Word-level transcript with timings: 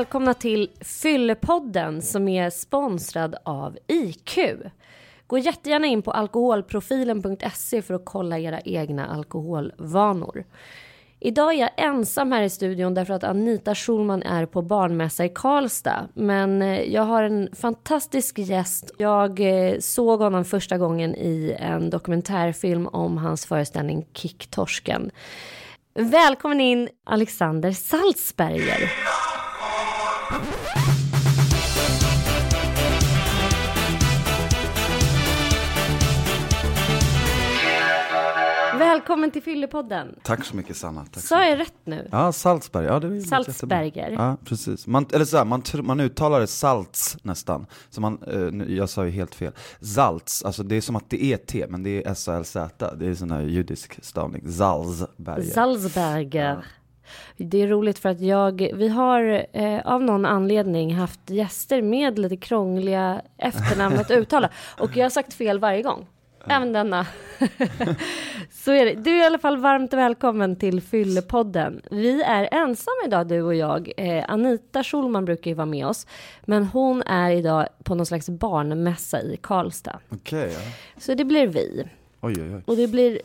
Välkomna 0.00 0.34
till 0.34 0.70
Fyllepodden 0.80 2.02
som 2.02 2.28
är 2.28 2.50
sponsrad 2.50 3.36
av 3.44 3.78
IQ. 3.86 4.38
Gå 5.26 5.38
jättegärna 5.38 5.86
in 5.86 6.02
på 6.02 6.10
alkoholprofilen.se 6.10 7.82
för 7.82 7.94
att 7.94 8.04
kolla 8.04 8.38
era 8.38 8.60
egna 8.60 9.06
alkoholvanor. 9.06 10.44
Idag 11.18 11.54
är 11.54 11.58
jag 11.58 11.70
ensam 11.76 12.32
här 12.32 12.42
i 12.42 12.50
studion 12.50 12.94
därför 12.94 13.14
att 13.14 13.24
Anita 13.24 13.74
Schulman 13.74 14.22
är 14.22 14.46
på 14.46 14.62
barnmässa 14.62 15.24
i 15.24 15.28
Karlstad. 15.28 16.08
Men 16.14 16.62
eh, 16.62 16.80
jag 16.80 17.02
har 17.02 17.22
en 17.22 17.48
fantastisk 17.52 18.38
gäst. 18.38 18.94
Jag 18.98 19.40
eh, 19.40 19.78
såg 19.78 20.20
honom 20.20 20.44
första 20.44 20.78
gången 20.78 21.14
i 21.14 21.56
en 21.58 21.90
dokumentärfilm 21.90 22.86
om 22.86 23.18
hans 23.18 23.46
föreställning 23.46 24.06
Kicktorsken. 24.14 25.10
Välkommen 25.94 26.60
in 26.60 26.88
Alexander 27.04 27.72
Salzberger. 27.72 28.90
Välkommen 39.00 39.30
till 39.30 39.42
Fyllepodden. 39.42 40.18
Tack 40.22 40.44
så 40.44 40.56
mycket 40.56 40.76
Sanna. 40.76 41.06
Tack 41.12 41.22
Sa 41.24 41.44
jag 41.44 41.58
rätt 41.58 41.74
nu? 41.84 42.08
Ja, 42.12 42.32
Salzberg. 42.32 42.86
Ja, 42.86 43.00
det 43.00 43.06
är 43.06 43.20
Salzberger. 43.20 44.10
Ja, 44.10 44.36
precis. 44.44 44.86
Man, 44.86 45.06
eller 45.12 45.24
så 45.24 45.36
här, 45.36 45.44
man, 45.44 45.62
man 45.82 46.00
uttalar 46.00 46.40
det 46.40 46.46
salts 46.46 47.16
nästan. 47.22 47.66
Så 47.90 48.00
man, 48.00 48.18
eh, 48.26 48.74
jag 48.76 48.88
sa 48.88 49.04
ju 49.04 49.10
helt 49.10 49.34
fel. 49.34 49.52
Zalts, 49.80 50.44
alltså 50.44 50.62
det 50.62 50.76
är 50.76 50.80
som 50.80 50.96
att 50.96 51.10
det 51.10 51.24
är 51.24 51.36
T, 51.36 51.66
men 51.68 51.82
det 51.82 51.90
är 51.90 52.12
S-A-L-Z. 52.12 52.94
Det 52.96 53.06
är 53.06 53.14
sån 53.14 53.30
här 53.30 53.40
judisk 53.40 54.04
stavning. 54.04 54.52
Salzberger. 54.52 55.42
Salzberger. 55.42 56.54
Ja. 56.54 56.62
Det 57.36 57.62
är 57.62 57.68
roligt 57.68 57.98
för 57.98 58.08
att 58.08 58.20
jag, 58.20 58.70
vi 58.74 58.88
har 58.88 59.46
eh, 59.52 59.80
av 59.84 60.02
någon 60.02 60.26
anledning 60.26 60.94
haft 60.94 61.30
gäster 61.30 61.82
med 61.82 62.18
lite 62.18 62.36
krångliga 62.36 63.22
efternamn 63.38 63.98
att 63.98 64.10
uttala. 64.10 64.50
Och 64.78 64.96
jag 64.96 65.04
har 65.04 65.10
sagt 65.10 65.34
fel 65.34 65.58
varje 65.58 65.82
gång. 65.82 66.06
Även 66.46 66.72
denna. 66.72 67.06
så 68.50 68.72
är 68.72 68.84
det. 68.84 68.94
Du 68.94 69.10
är 69.10 69.22
i 69.22 69.26
alla 69.26 69.38
fall 69.38 69.56
varmt 69.56 69.92
välkommen 69.92 70.56
till 70.56 70.80
Fyllepodden. 70.80 71.82
Vi 71.90 72.22
är 72.22 72.48
ensamma 72.52 73.06
idag, 73.06 73.28
du 73.28 73.42
och 73.42 73.54
jag. 73.54 73.92
Eh, 73.96 74.24
Anita 74.28 74.84
Schulman 74.84 75.24
brukar 75.24 75.50
ju 75.50 75.54
vara 75.54 75.66
med 75.66 75.86
oss, 75.86 76.06
men 76.44 76.64
hon 76.64 77.02
är 77.02 77.30
idag 77.30 77.66
på 77.84 77.94
någon 77.94 78.06
slags 78.06 78.28
barnmässa 78.28 79.22
i 79.22 79.38
Karlstad. 79.42 80.00
Okej. 80.08 80.46
Okay, 80.46 80.52
ja. 80.52 80.60
Så 80.98 81.14
det 81.14 81.24
blir 81.24 81.46
vi. 81.46 81.88
Oj, 82.20 82.34
oj, 82.42 82.54
oj. 82.54 82.62
Och 82.66 82.76
det 82.76 82.86
blir 82.86 83.20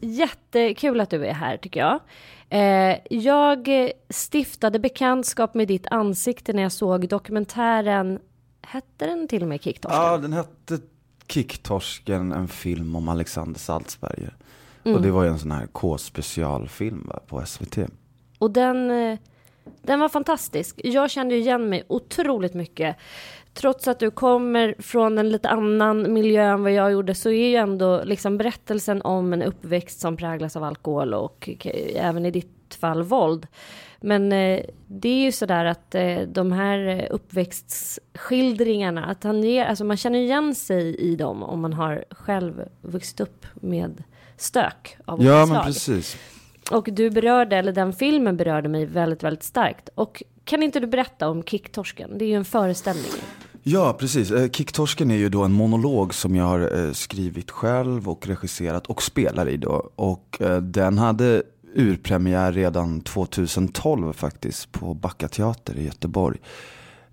jättekul 0.00 1.00
att 1.00 1.10
du 1.10 1.26
är 1.26 1.34
här, 1.34 1.56
tycker 1.56 1.80
jag. 1.80 2.00
Eh, 2.48 2.98
jag 3.10 3.90
stiftade 4.10 4.78
bekantskap 4.78 5.54
med 5.54 5.68
ditt 5.68 5.86
ansikte 5.90 6.52
när 6.52 6.62
jag 6.62 6.72
såg 6.72 7.08
dokumentären 7.08 8.18
Hette 8.66 9.06
den 9.06 9.28
till 9.28 9.42
och 9.42 9.48
med 9.48 9.62
Kicktorsken? 9.62 10.02
Ja, 10.02 10.18
den 10.18 10.32
hette 10.32 10.78
Kicktorsken, 11.28 12.32
en 12.32 12.48
film 12.48 12.96
om 12.96 13.08
Alexander 13.08 13.60
Salzberger. 13.60 14.34
Mm. 14.84 14.96
Och 14.96 15.02
det 15.02 15.10
var 15.10 15.22
ju 15.22 15.28
en 15.28 15.38
sån 15.38 15.50
här 15.50 15.66
K-specialfilm 15.66 17.10
på 17.26 17.46
SVT. 17.46 17.78
Och 18.38 18.50
den, 18.50 18.90
eh, 18.90 19.18
den 19.82 20.00
var 20.00 20.08
fantastisk. 20.08 20.80
Jag 20.84 21.10
kände 21.10 21.34
igen 21.34 21.68
mig 21.68 21.84
otroligt 21.88 22.54
mycket. 22.54 22.96
Trots 23.54 23.88
att 23.88 23.98
du 23.98 24.10
kommer 24.10 24.74
från 24.78 25.18
en 25.18 25.28
lite 25.28 25.48
annan 25.48 26.12
miljö 26.12 26.42
än 26.42 26.62
vad 26.62 26.72
jag 26.72 26.92
gjorde 26.92 27.14
så 27.14 27.28
är 27.28 27.48
ju 27.48 27.56
ändå 27.56 28.04
liksom 28.04 28.38
berättelsen 28.38 29.02
om 29.02 29.32
en 29.32 29.42
uppväxt 29.42 30.00
som 30.00 30.16
präglas 30.16 30.56
av 30.56 30.64
alkohol 30.64 31.14
och 31.14 31.48
även 31.94 32.26
i 32.26 32.30
ditt 32.30 32.55
fall 32.74 33.02
våld 33.02 33.46
men 34.00 34.32
eh, 34.32 34.60
det 34.86 35.08
är 35.08 35.24
ju 35.24 35.32
sådär 35.32 35.64
att 35.64 35.94
eh, 35.94 36.20
de 36.20 36.52
här 36.52 37.08
uppväxtskildringarna, 37.10 39.04
att 39.04 39.24
han 39.24 39.42
ger, 39.42 39.64
alltså 39.64 39.84
man 39.84 39.96
känner 39.96 40.18
igen 40.18 40.54
sig 40.54 40.96
i 40.96 41.16
dem 41.16 41.42
om 41.42 41.60
man 41.60 41.72
har 41.72 42.04
själv 42.10 42.62
vuxit 42.82 43.20
upp 43.20 43.46
med 43.54 44.02
stök 44.36 44.96
av 45.04 45.22
Ja, 45.22 45.46
men 45.46 45.64
precis. 45.64 46.16
Och 46.70 46.88
du 46.92 47.10
berörde, 47.10 47.56
eller 47.56 47.72
den 47.72 47.92
filmen 47.92 48.36
berörde 48.36 48.68
mig 48.68 48.86
väldigt, 48.86 49.22
väldigt 49.22 49.42
starkt. 49.42 49.88
Och 49.94 50.22
kan 50.44 50.62
inte 50.62 50.80
du 50.80 50.86
berätta 50.86 51.28
om 51.28 51.42
Kicktorsken? 51.42 52.18
Det 52.18 52.24
är 52.24 52.28
ju 52.28 52.34
en 52.34 52.44
föreställning. 52.44 53.12
Ja, 53.62 53.96
precis. 53.98 54.30
Eh, 54.30 54.50
Kicktorsken 54.50 55.10
är 55.10 55.16
ju 55.16 55.28
då 55.28 55.42
en 55.44 55.52
monolog 55.52 56.14
som 56.14 56.36
jag 56.36 56.44
har 56.44 56.86
eh, 56.86 56.92
skrivit 56.92 57.50
själv 57.50 58.08
och 58.08 58.26
regisserat 58.26 58.86
och 58.86 59.02
spelar 59.02 59.48
i 59.48 59.56
då. 59.56 59.90
Och 59.96 60.38
eh, 60.40 60.56
den 60.56 60.98
hade 60.98 61.42
urpremiär 61.76 62.52
redan 62.52 63.00
2012 63.00 64.12
faktiskt 64.12 64.72
på 64.72 64.94
Backa 64.94 65.28
Teater 65.28 65.78
i 65.78 65.84
Göteborg. 65.84 66.38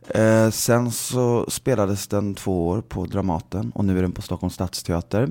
Eh, 0.07 0.50
sen 0.50 0.91
så 0.91 1.46
spelades 1.50 2.07
den 2.07 2.35
två 2.35 2.68
år 2.68 2.81
på 2.81 3.06
Dramaten 3.06 3.72
och 3.75 3.85
nu 3.85 3.97
är 3.97 4.01
den 4.01 4.12
på 4.12 4.22
Stockholms 4.22 4.53
stadsteater. 4.53 5.29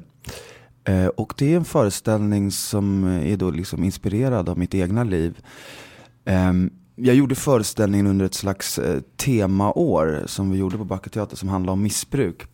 Eh, 0.85 1.07
och 1.07 1.35
det 1.39 1.53
är 1.53 1.57
en 1.57 1.65
föreställning 1.65 2.51
som 2.51 3.05
är 3.05 3.37
då 3.37 3.51
liksom 3.51 3.85
inspirerad 3.85 4.49
av 4.49 4.59
mitt 4.59 4.75
egna 4.75 5.05
liv. 5.05 5.39
Eh, 6.25 6.53
jag 6.97 7.15
gjorde 7.15 7.35
föreställningen 7.35 8.07
under 8.07 8.25
ett 8.27 8.35
slags 8.35 8.79
eh, 8.79 9.01
temaår 9.17 10.23
som 10.27 10.51
vi 10.51 10.59
gjorde 10.59 10.79
på 10.79 10.85
Backa 10.85 11.11
Teater 11.11 11.37
som 11.37 11.49
handlade 11.49 11.73
om 11.73 11.83
missbruk. 11.83 12.47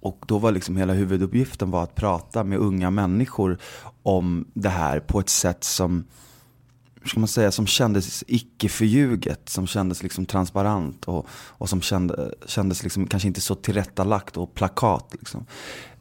Och 0.00 0.24
då 0.26 0.38
var 0.38 0.52
liksom 0.52 0.76
hela 0.76 0.92
huvuduppgiften 0.92 1.70
var 1.70 1.82
att 1.82 1.94
prata 1.94 2.44
med 2.44 2.58
unga 2.58 2.90
människor 2.90 3.58
om 4.02 4.44
det 4.54 4.68
här 4.68 5.00
på 5.00 5.20
ett 5.20 5.28
sätt 5.28 5.64
som, 5.64 6.04
ska 7.04 7.20
man 7.20 7.28
säga, 7.28 7.50
som 7.50 7.66
kändes 7.66 8.24
icke 8.26 8.68
förljuget, 8.68 9.48
som 9.48 9.66
kändes 9.66 10.02
liksom 10.02 10.26
transparent 10.26 11.04
och, 11.04 11.26
och 11.30 11.68
som 11.68 11.80
kände, 11.80 12.34
kändes 12.46 12.82
liksom 12.82 13.06
kanske 13.06 13.28
inte 13.28 13.40
så 13.40 13.54
tillrättalagt 13.54 14.36
och 14.36 14.54
plakat. 14.54 15.14
Liksom. 15.18 15.46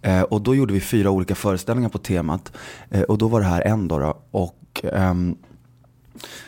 Eh, 0.01 0.21
och 0.21 0.41
då 0.41 0.55
gjorde 0.55 0.73
vi 0.73 0.81
fyra 0.81 1.09
olika 1.09 1.35
föreställningar 1.35 1.89
på 1.89 1.97
temat 1.97 2.51
eh, 2.89 3.01
och 3.01 3.17
då 3.17 3.27
var 3.27 3.39
det 3.39 3.47
här 3.47 3.61
en 3.61 3.87
då. 3.87 3.99
då 3.99 4.21
och 4.31 4.81
ehm, 4.83 5.37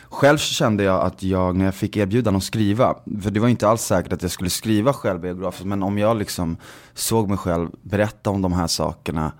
själv 0.08 0.38
kände 0.38 0.84
jag 0.84 1.00
att 1.00 1.22
jag, 1.22 1.56
när 1.56 1.64
jag 1.64 1.74
fick 1.74 1.96
erbjudan 1.96 2.36
att 2.36 2.44
skriva, 2.44 2.94
för 3.22 3.30
det 3.30 3.40
var 3.40 3.48
inte 3.48 3.68
alls 3.68 3.82
säkert 3.82 4.12
att 4.12 4.22
jag 4.22 4.30
skulle 4.30 4.50
skriva 4.50 4.92
självbiografiskt, 4.92 5.66
men 5.66 5.82
om 5.82 5.98
jag 5.98 6.16
liksom 6.16 6.56
såg 6.94 7.28
mig 7.28 7.38
själv 7.38 7.68
berätta 7.82 8.30
om 8.30 8.42
de 8.42 8.52
här 8.52 8.66
sakerna 8.66 9.32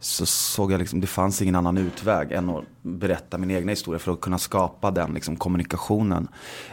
så 0.00 0.26
såg 0.26 0.72
jag 0.72 0.78
liksom, 0.78 1.00
det 1.00 1.06
fanns 1.06 1.42
ingen 1.42 1.54
annan 1.54 1.78
utväg 1.78 2.32
än 2.32 2.50
att 2.50 2.64
berätta 2.82 3.38
min 3.38 3.50
egna 3.50 3.72
historia 3.72 3.98
för 3.98 4.12
att 4.12 4.20
kunna 4.20 4.38
skapa 4.38 4.90
den 4.90 5.14
liksom, 5.14 5.36
kommunikationen. 5.36 6.28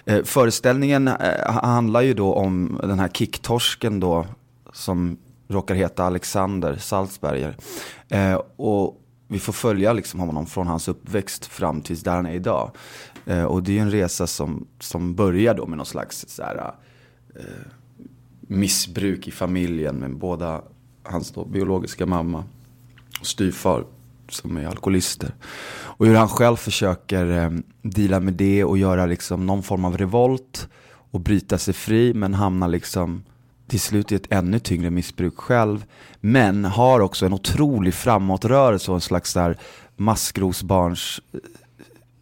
Eh, 0.05 0.23
föreställningen 0.23 1.07
eh, 1.07 1.51
handlar 1.51 2.01
ju 2.01 2.13
då 2.13 2.33
om 2.33 2.79
den 2.83 2.99
här 2.99 3.07
kicktorsken 3.07 3.99
då, 3.99 4.25
som 4.73 5.17
råkar 5.47 5.75
heta 5.75 6.03
Alexander 6.03 6.75
Salzberger. 6.75 7.57
Eh, 8.09 8.41
och 8.55 9.01
vi 9.27 9.39
får 9.39 9.53
följa 9.53 9.93
liksom 9.93 10.19
honom 10.19 10.45
från 10.45 10.67
hans 10.67 10.87
uppväxt 10.87 11.45
fram 11.45 11.81
tills 11.81 12.03
där 12.03 12.15
han 12.15 12.25
är 12.25 12.33
idag. 12.33 12.71
Eh, 13.25 13.43
och 13.43 13.63
det 13.63 13.77
är 13.77 13.81
en 13.81 13.91
resa 13.91 14.27
som, 14.27 14.67
som 14.79 15.15
börjar 15.15 15.53
då 15.53 15.65
med 15.65 15.77
någon 15.77 15.85
slags 15.85 16.25
så 16.27 16.43
här, 16.43 16.73
eh, 17.35 17.43
missbruk 18.41 19.27
i 19.27 19.31
familjen 19.31 19.95
med 19.95 20.17
båda 20.17 20.61
hans 21.03 21.31
då 21.31 21.45
biologiska 21.45 22.05
mamma 22.05 22.43
och 23.19 23.27
styvfar 23.27 23.85
som 24.29 24.57
är 24.57 24.67
alkoholister. 24.67 25.33
Och 25.67 26.05
hur 26.05 26.15
han 26.15 26.29
själv 26.29 26.55
försöker 26.55 27.25
eh, 27.31 27.51
dela 27.81 28.19
med 28.19 28.33
det 28.33 28.63
och 28.63 28.77
göra 28.77 29.05
liksom 29.05 29.45
någon 29.45 29.63
form 29.63 29.85
av 29.85 29.97
revolt 29.97 30.67
och 31.11 31.19
bryta 31.19 31.57
sig 31.57 31.73
fri 31.73 32.13
men 32.13 32.33
hamnar 32.33 32.67
liksom 32.67 33.23
till 33.67 33.79
slut 33.79 34.11
i 34.11 34.15
ett 34.15 34.31
ännu 34.31 34.59
tyngre 34.59 34.89
missbruk 34.89 35.37
själv. 35.37 35.85
Men 36.21 36.65
har 36.65 36.99
också 36.99 37.25
en 37.25 37.33
otrolig 37.33 37.93
framåtrörelse 37.93 38.91
och 38.91 38.95
en 38.95 39.01
slags 39.01 39.33
där 39.33 39.57
maskrosbarns 39.95 41.21
eh, 41.33 41.39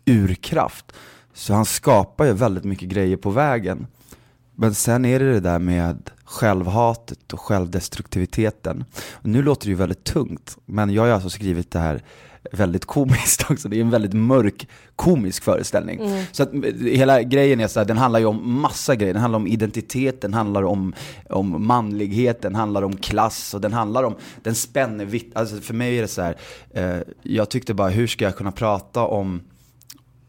urkraft. 0.06 0.92
Så 1.34 1.54
han 1.54 1.66
skapar 1.66 2.26
ju 2.26 2.34
väldigt 2.34 2.64
mycket 2.64 2.90
grejer 2.90 3.18
på 3.18 3.30
vägen. 3.30 3.88
Men 4.56 4.74
sen 4.74 5.06
är 5.06 5.20
det 5.20 5.34
det 5.34 5.40
där 5.40 5.60
med 5.60 6.10
självhatet 6.24 7.34
och 7.34 7.40
självdestruktiviteten. 7.40 8.86
Nu 9.22 9.42
låter 9.42 9.66
det 9.66 9.70
ju 9.70 9.76
väldigt 9.76 10.04
tungt, 10.04 10.58
men 10.66 10.90
jag 10.90 11.04
har 11.04 11.10
alltså 11.10 11.30
skrivit 11.30 11.72
det 11.72 11.80
här 11.80 12.04
väldigt 12.52 12.86
komiskt 12.86 13.46
också. 13.52 13.70
Det 13.70 13.78
är 13.78 13.82
en 13.82 13.90
väldigt 13.90 14.14
mörk 14.14 14.68
komisk 14.96 15.44
föreställning. 15.44 16.00
Mm. 16.00 16.24
Så 16.32 16.44
att 16.44 16.50
hela 16.82 17.22
grejen 17.22 17.60
är 17.60 17.68
så 17.68 17.80
här, 17.80 17.86
den 17.88 17.98
handlar 17.98 18.20
ju 18.20 18.26
om 18.26 18.62
massa 18.62 18.96
grejer. 18.96 19.14
Den 19.14 19.22
handlar 19.22 19.40
om 19.40 19.48
identitet, 19.48 20.22
den 20.22 20.34
handlar 20.34 20.64
om, 20.64 20.94
om 21.30 21.68
manlighet, 21.68 22.42
den 22.42 22.56
handlar 22.56 22.82
om 22.82 22.98
klass 22.98 23.54
och 23.54 23.62
den 23.62 23.74
handlar 23.74 24.04
om, 24.04 24.16
den 24.44 24.56
spänner 24.56 25.06
vitt. 25.06 25.32
Alltså 25.36 25.62
för 25.62 25.74
mig 25.74 25.98
är 25.98 26.02
det 26.02 26.08
så 26.08 26.22
här, 26.22 26.38
eh, 26.72 26.98
jag 27.22 27.50
tyckte 27.50 27.74
bara 27.74 27.90
hur 27.90 28.08
ska 28.08 28.26
jag 28.26 28.36
kunna 28.36 28.52
prata 28.52 29.02
om 29.02 29.42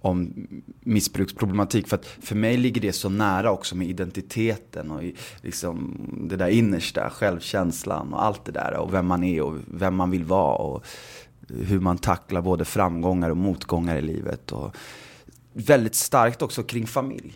om 0.05 0.47
missbruksproblematik. 0.81 1.89
För 1.89 1.97
att 1.97 2.07
för 2.07 2.35
mig 2.35 2.57
ligger 2.57 2.81
det 2.81 2.93
så 2.93 3.09
nära 3.09 3.51
också 3.51 3.77
med 3.77 3.89
identiteten 3.89 4.91
och 4.91 5.03
liksom 5.41 5.97
det 6.29 6.37
där 6.37 6.49
innersta, 6.49 7.11
självkänslan 7.11 8.15
och 8.15 8.25
allt 8.25 8.45
det 8.45 8.53
där. 8.53 8.77
Och 8.77 8.95
vem 8.95 9.07
man 9.07 9.25
är 9.25 9.43
och 9.43 9.55
vem 9.67 9.95
man 9.95 10.11
vill 10.11 10.25
vara. 10.25 10.57
Och 10.57 10.85
hur 11.49 11.81
man 11.81 11.99
tacklar 11.99 12.41
både 12.41 12.65
framgångar 12.65 13.31
och 13.31 13.37
motgångar 13.37 13.97
i 13.97 14.03
livet. 14.03 14.53
Och 14.53 14.77
väldigt 15.53 15.95
starkt 15.95 16.43
också 16.43 16.63
kring 16.63 16.87
familj. 16.87 17.33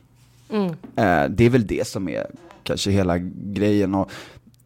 Mm. 0.50 0.68
Eh, 0.96 1.30
det 1.30 1.44
är 1.44 1.50
väl 1.50 1.66
det 1.66 1.86
som 1.86 2.08
är 2.08 2.26
kanske 2.62 2.90
hela 2.90 3.18
grejen. 3.34 3.94
Och 3.94 4.10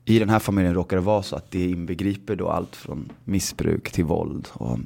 I 0.04 0.18
den 0.18 0.28
här 0.28 0.38
familjen 0.38 0.74
råkar 0.74 0.96
det 0.96 1.02
vara 1.02 1.22
så 1.22 1.36
att 1.36 1.50
det 1.50 1.70
inbegriper 1.70 2.36
då 2.36 2.48
allt 2.48 2.76
från 2.76 3.12
missbruk 3.24 3.90
till 3.90 4.04
våld. 4.04 4.48
Och 4.52 4.78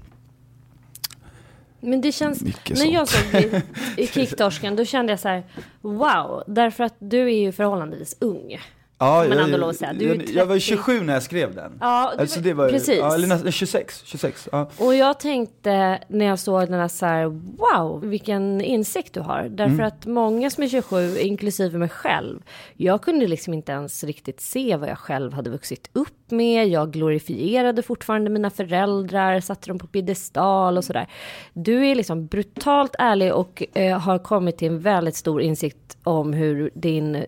men 1.80 2.00
det 2.00 2.12
känns, 2.12 2.42
när 2.42 2.74
sånt. 2.74 2.92
jag 2.92 3.08
såg 3.08 3.60
i 3.96 4.06
Kicktorsken, 4.12 4.76
då 4.76 4.84
kände 4.84 5.12
jag 5.12 5.20
så 5.20 5.28
här, 5.28 5.44
wow, 5.80 6.42
därför 6.46 6.84
att 6.84 6.94
du 6.98 7.20
är 7.20 7.38
ju 7.38 7.52
förhållandevis 7.52 8.16
ung. 8.20 8.58
Ja, 8.98 9.26
jag, 9.26 9.43
ändå 9.43 9.56
lov 9.56 9.69
att 9.69 9.76
säga. 9.76 9.93
Du 9.93 10.04
jag, 10.04 10.28
jag 10.28 10.46
var 10.46 10.58
27 10.58 11.00
när 11.00 11.12
jag 11.12 11.22
skrev 11.22 11.54
den. 11.54 11.78
Ja, 11.81 12.12
alltså, 12.19 12.40
det 12.40 12.54
var, 12.54 12.69
precis. 12.69 12.98
Ja, 12.98 13.14
eller 13.14 13.50
26. 13.50 14.02
26 14.04 14.48
ja. 14.52 14.70
Och 14.78 14.94
jag 14.94 15.20
tänkte 15.20 15.98
när 16.08 16.25
jag 16.25 16.38
såg 16.38 16.60
den 16.60 16.81
här 16.81 16.88
så 16.88 17.06
här, 17.06 17.25
wow, 17.56 18.00
vilken 18.00 18.60
insikt 18.60 19.14
du 19.14 19.20
har. 19.20 19.48
Därför 19.50 19.75
mm. 19.75 19.87
att 19.87 20.06
många 20.06 20.50
som 20.50 20.64
är 20.64 20.69
27, 20.69 21.19
inklusive 21.19 21.78
mig 21.78 21.88
själv, 21.88 22.40
jag 22.75 23.02
kunde 23.02 23.26
liksom 23.26 23.54
inte 23.54 23.72
ens 23.72 24.04
riktigt 24.04 24.40
se 24.40 24.76
vad 24.76 24.88
jag 24.88 24.99
själv 24.99 25.32
hade 25.32 25.50
vuxit 25.50 25.90
upp 25.92 26.31
med. 26.31 26.69
Jag 26.69 26.92
glorifierade 26.92 27.82
fortfarande 27.82 28.31
mina 28.31 28.50
föräldrar, 28.50 29.40
satte 29.40 29.69
dem 29.69 29.78
på 29.78 29.87
piedestal 29.87 30.76
och 30.76 30.84
sådär. 30.84 31.06
Du 31.52 31.87
är 31.87 31.94
liksom 31.94 32.26
brutalt 32.26 32.96
ärlig 32.99 33.34
och 33.34 33.62
eh, 33.75 33.99
har 33.99 34.19
kommit 34.19 34.58
till 34.58 34.69
en 34.69 34.81
väldigt 34.81 35.16
stor 35.16 35.42
insikt 35.42 35.96
om 36.02 36.32
hur 36.32 36.70
din 36.75 37.14
eh, 37.14 37.25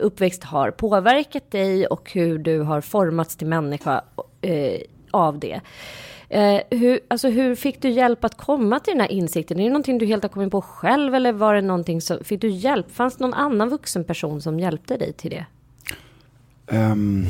uppväxt 0.00 0.44
har 0.44 0.70
påverkat 0.70 1.07
dig 1.50 1.86
och 1.86 2.12
hur 2.12 2.38
du 2.38 2.60
har 2.60 2.80
formats 2.80 3.36
till 3.36 3.46
människa 3.46 4.04
eh, 4.40 4.80
av 5.10 5.38
det. 5.38 5.60
Eh, 6.28 6.60
hur, 6.70 7.00
alltså 7.08 7.28
hur 7.28 7.54
fick 7.54 7.82
du 7.82 7.90
hjälp 7.90 8.24
att 8.24 8.36
komma 8.36 8.80
till 8.80 8.92
den 8.92 9.00
här 9.00 9.12
insikten? 9.12 9.60
Är 9.60 9.64
det 9.64 9.70
någonting 9.70 9.98
du 9.98 10.06
helt 10.06 10.22
har 10.22 10.28
kommit 10.28 10.50
på 10.50 10.62
själv 10.62 11.14
eller 11.14 11.32
var 11.32 11.54
det 11.54 11.60
någonting 11.60 12.00
som, 12.00 12.24
fick 12.24 12.40
du 12.40 12.48
hjälp? 12.48 12.90
Fanns 12.90 13.16
det 13.16 13.24
någon 13.24 13.34
annan 13.34 13.68
vuxen 13.68 14.04
person 14.04 14.42
som 14.42 14.60
hjälpte 14.60 14.96
dig 14.96 15.12
till 15.12 15.30
det? 15.30 15.46
Um, 16.66 17.26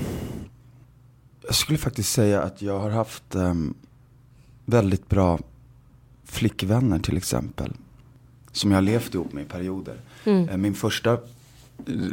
jag 1.47 1.55
skulle 1.55 1.79
faktiskt 1.79 2.13
säga 2.13 2.43
att 2.43 2.63
jag 2.63 2.79
har 2.79 2.91
haft 2.91 3.35
um, 3.35 3.75
väldigt 4.65 5.09
bra 5.09 5.39
flickvänner 6.25 6.99
till 6.99 7.17
exempel. 7.17 7.73
Som 8.53 8.71
jag 8.71 8.77
har 8.77 8.83
levt 8.83 9.15
ihop 9.15 9.33
med 9.33 9.45
i 9.45 9.47
perioder. 9.47 9.97
Mm. 10.25 10.49
Eh, 10.49 10.57
min 10.57 10.75
första 10.75 11.19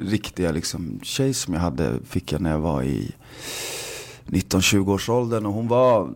riktiga 0.02 0.52
liksom, 0.52 1.00
tjej 1.04 1.34
som 1.34 1.54
jag 1.54 1.62
hade 1.62 2.00
fick 2.06 2.32
jag 2.32 2.42
när 2.42 2.52
jag 2.52 2.60
var 2.60 2.84
i 2.84 3.12
19-20 4.26 4.94
års 4.94 5.10
åldern. 5.10 5.46
Och 5.46 5.54
hon 5.54 5.68
var, 5.68 6.10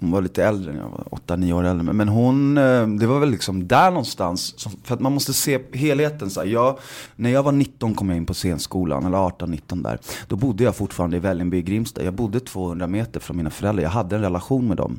hon 0.00 0.10
var 0.10 0.22
lite 0.22 0.44
äldre, 0.44 0.76
jag 0.76 0.88
var 0.88 1.36
8-9 1.36 1.52
år 1.52 1.64
äldre. 1.64 1.92
Men 1.92 2.08
hon, 2.08 2.58
eh, 2.58 2.86
det 2.86 3.06
var 3.06 3.20
väl 3.20 3.30
liksom 3.30 3.68
där 3.68 3.90
någonstans. 3.90 4.68
För 4.84 4.94
att 4.94 5.00
man 5.00 5.12
måste 5.12 5.32
se 5.32 5.60
helheten. 5.72 6.30
Så 6.30 6.42
jag, 6.44 6.78
när 7.16 7.30
jag 7.30 7.42
var 7.42 7.52
19 7.52 7.94
kom 7.94 8.08
jag 8.08 8.16
in 8.16 8.26
på 8.26 8.34
scenskolan, 8.34 9.04
eller 9.04 9.18
18-19 9.18 9.82
där. 9.82 9.98
Då 10.28 10.36
bodde 10.36 10.64
jag 10.64 10.76
fortfarande 10.76 11.16
i 11.16 11.20
Vällingby 11.20 11.56
i 11.56 11.62
Grimsta. 11.62 12.04
Jag 12.04 12.14
bodde 12.14 12.40
200 12.40 12.86
meter 12.86 13.20
från 13.20 13.36
mina 13.36 13.50
föräldrar. 13.50 13.82
Jag 13.82 13.90
hade 13.90 14.16
en 14.16 14.22
relation 14.22 14.68
med 14.68 14.76
dem. 14.76 14.98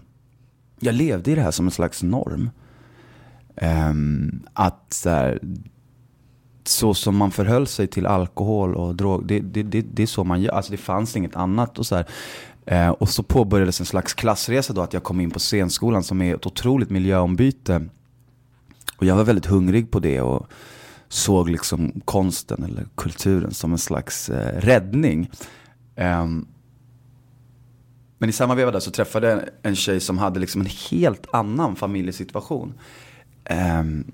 Jag 0.80 0.96
levde 0.96 1.32
i 1.32 1.36
det 1.36 1.42
här 1.42 1.52
som 1.52 1.66
en 1.66 1.72
slags 1.72 2.04
norm. 2.04 2.50
Um, 3.62 4.44
att 4.54 4.94
så, 4.94 5.10
här, 5.10 5.40
så 6.64 6.94
som 6.94 7.18
man 7.18 7.32
förhöll 7.32 7.68
sig 7.68 7.88
till 7.88 8.06
alkohol 8.06 8.76
och 8.76 8.96
drog, 8.96 9.28
det, 9.28 9.40
det, 9.40 9.64
det, 9.64 9.82
det 9.82 10.04
är 10.04 10.08
så 10.08 10.24
man 10.24 10.42
gör. 10.42 10.52
Alltså 10.52 10.72
det 10.72 10.78
fanns 10.78 11.16
inget 11.16 11.36
annat. 11.36 11.80
Och 11.80 11.86
så, 11.86 11.96
här, 11.96 12.06
Eh, 12.66 12.90
och 12.90 13.10
så 13.10 13.24
påbörjades 13.24 13.80
en 13.80 13.86
slags 13.86 14.14
klassresa 14.14 14.74
då, 14.74 14.82
att 14.82 14.94
jag 14.94 15.04
kom 15.04 15.20
in 15.20 15.32
på 15.32 15.40
scenskolan 15.40 16.04
som 16.04 16.22
är 16.22 16.36
ett 16.36 16.46
otroligt 16.46 16.90
miljöombyte. 16.90 17.86
Och 18.98 19.06
jag 19.06 19.16
var 19.16 19.24
väldigt 19.24 19.46
hungrig 19.46 19.92
på 19.92 20.00
det 20.00 20.22
och 20.22 20.48
såg 21.08 21.50
liksom 21.50 22.02
konsten 22.06 22.64
eller 22.64 22.86
kulturen 22.96 23.54
som 23.54 23.72
en 23.72 23.78
slags 23.78 24.30
eh, 24.30 24.62
räddning. 24.62 25.30
Eh, 25.96 26.28
men 28.18 28.30
i 28.30 28.32
samma 28.32 28.56
veva 28.56 28.72
där 28.72 28.80
så 28.80 28.92
träffade 28.92 29.30
jag 29.30 29.42
en 29.62 29.76
tjej 29.76 30.00
som 30.00 30.18
hade 30.18 30.40
liksom 30.40 30.62
en 30.62 30.70
helt 30.92 31.28
annan 31.34 31.76
familjesituation. 31.76 32.74
Um, 33.80 34.12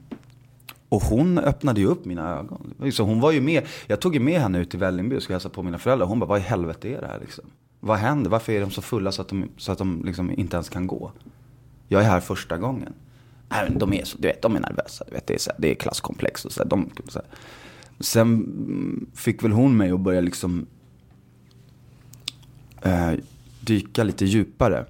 och 0.89 1.01
hon 1.01 1.38
öppnade 1.38 1.81
ju 1.81 1.88
upp 1.88 2.06
mina 2.06 2.30
ögon. 2.39 2.74
Liksom, 2.81 3.07
hon 3.07 3.19
var 3.19 3.31
ju 3.31 3.41
med, 3.41 3.68
jag 3.88 4.01
tog 4.01 4.13
ju 4.13 4.19
med 4.19 4.41
henne 4.41 4.59
ut 4.59 4.69
till 4.69 4.80
Vällingby 4.80 5.18
och 5.18 5.24
skulle 5.24 5.36
hälsa 5.36 5.50
på 5.50 5.63
mina 5.63 5.77
föräldrar. 5.77 6.07
Hon 6.07 6.19
bara, 6.19 6.25
vad 6.25 6.39
i 6.39 6.41
helvete 6.41 6.89
är 6.89 7.01
det 7.01 7.07
här 7.07 7.19
liksom? 7.19 7.45
Vad 7.80 7.97
händer? 7.97 8.30
Varför 8.30 8.53
är 8.53 8.62
de 8.62 8.71
så 8.71 8.81
fulla 8.81 9.12
så 9.12 9.21
att 9.21 9.27
de, 9.27 9.50
så 9.57 9.71
att 9.71 9.77
de 9.77 10.03
liksom 10.06 10.31
inte 10.31 10.56
ens 10.56 10.69
kan 10.69 10.88
gå? 10.88 11.12
Jag 11.88 12.01
är 12.01 12.06
här 12.06 12.19
första 12.19 12.57
gången. 12.57 12.94
Nej, 13.50 13.71
de 13.75 13.94
är 13.94 14.03
så, 14.03 14.18
du 14.18 14.27
vet, 14.27 14.41
de 14.41 14.56
är 14.56 14.59
nervösa. 14.59 15.06
Du 15.07 15.13
vet, 15.13 15.27
det, 15.27 15.33
är 15.33 15.38
så, 15.38 15.51
det 15.57 15.71
är 15.71 15.75
klasskomplex 15.75 16.45
och 16.45 16.51
så. 16.51 16.63
De, 16.63 16.89
så 17.07 17.21
Sen 18.00 19.09
fick 19.15 19.44
väl 19.44 19.51
hon 19.51 19.77
mig 19.77 19.92
att 19.92 20.00
börja 20.00 20.21
liksom 20.21 20.65
eh, 22.81 23.12
dyka 23.62 24.03
lite 24.03 24.25
djupare. 24.25 24.85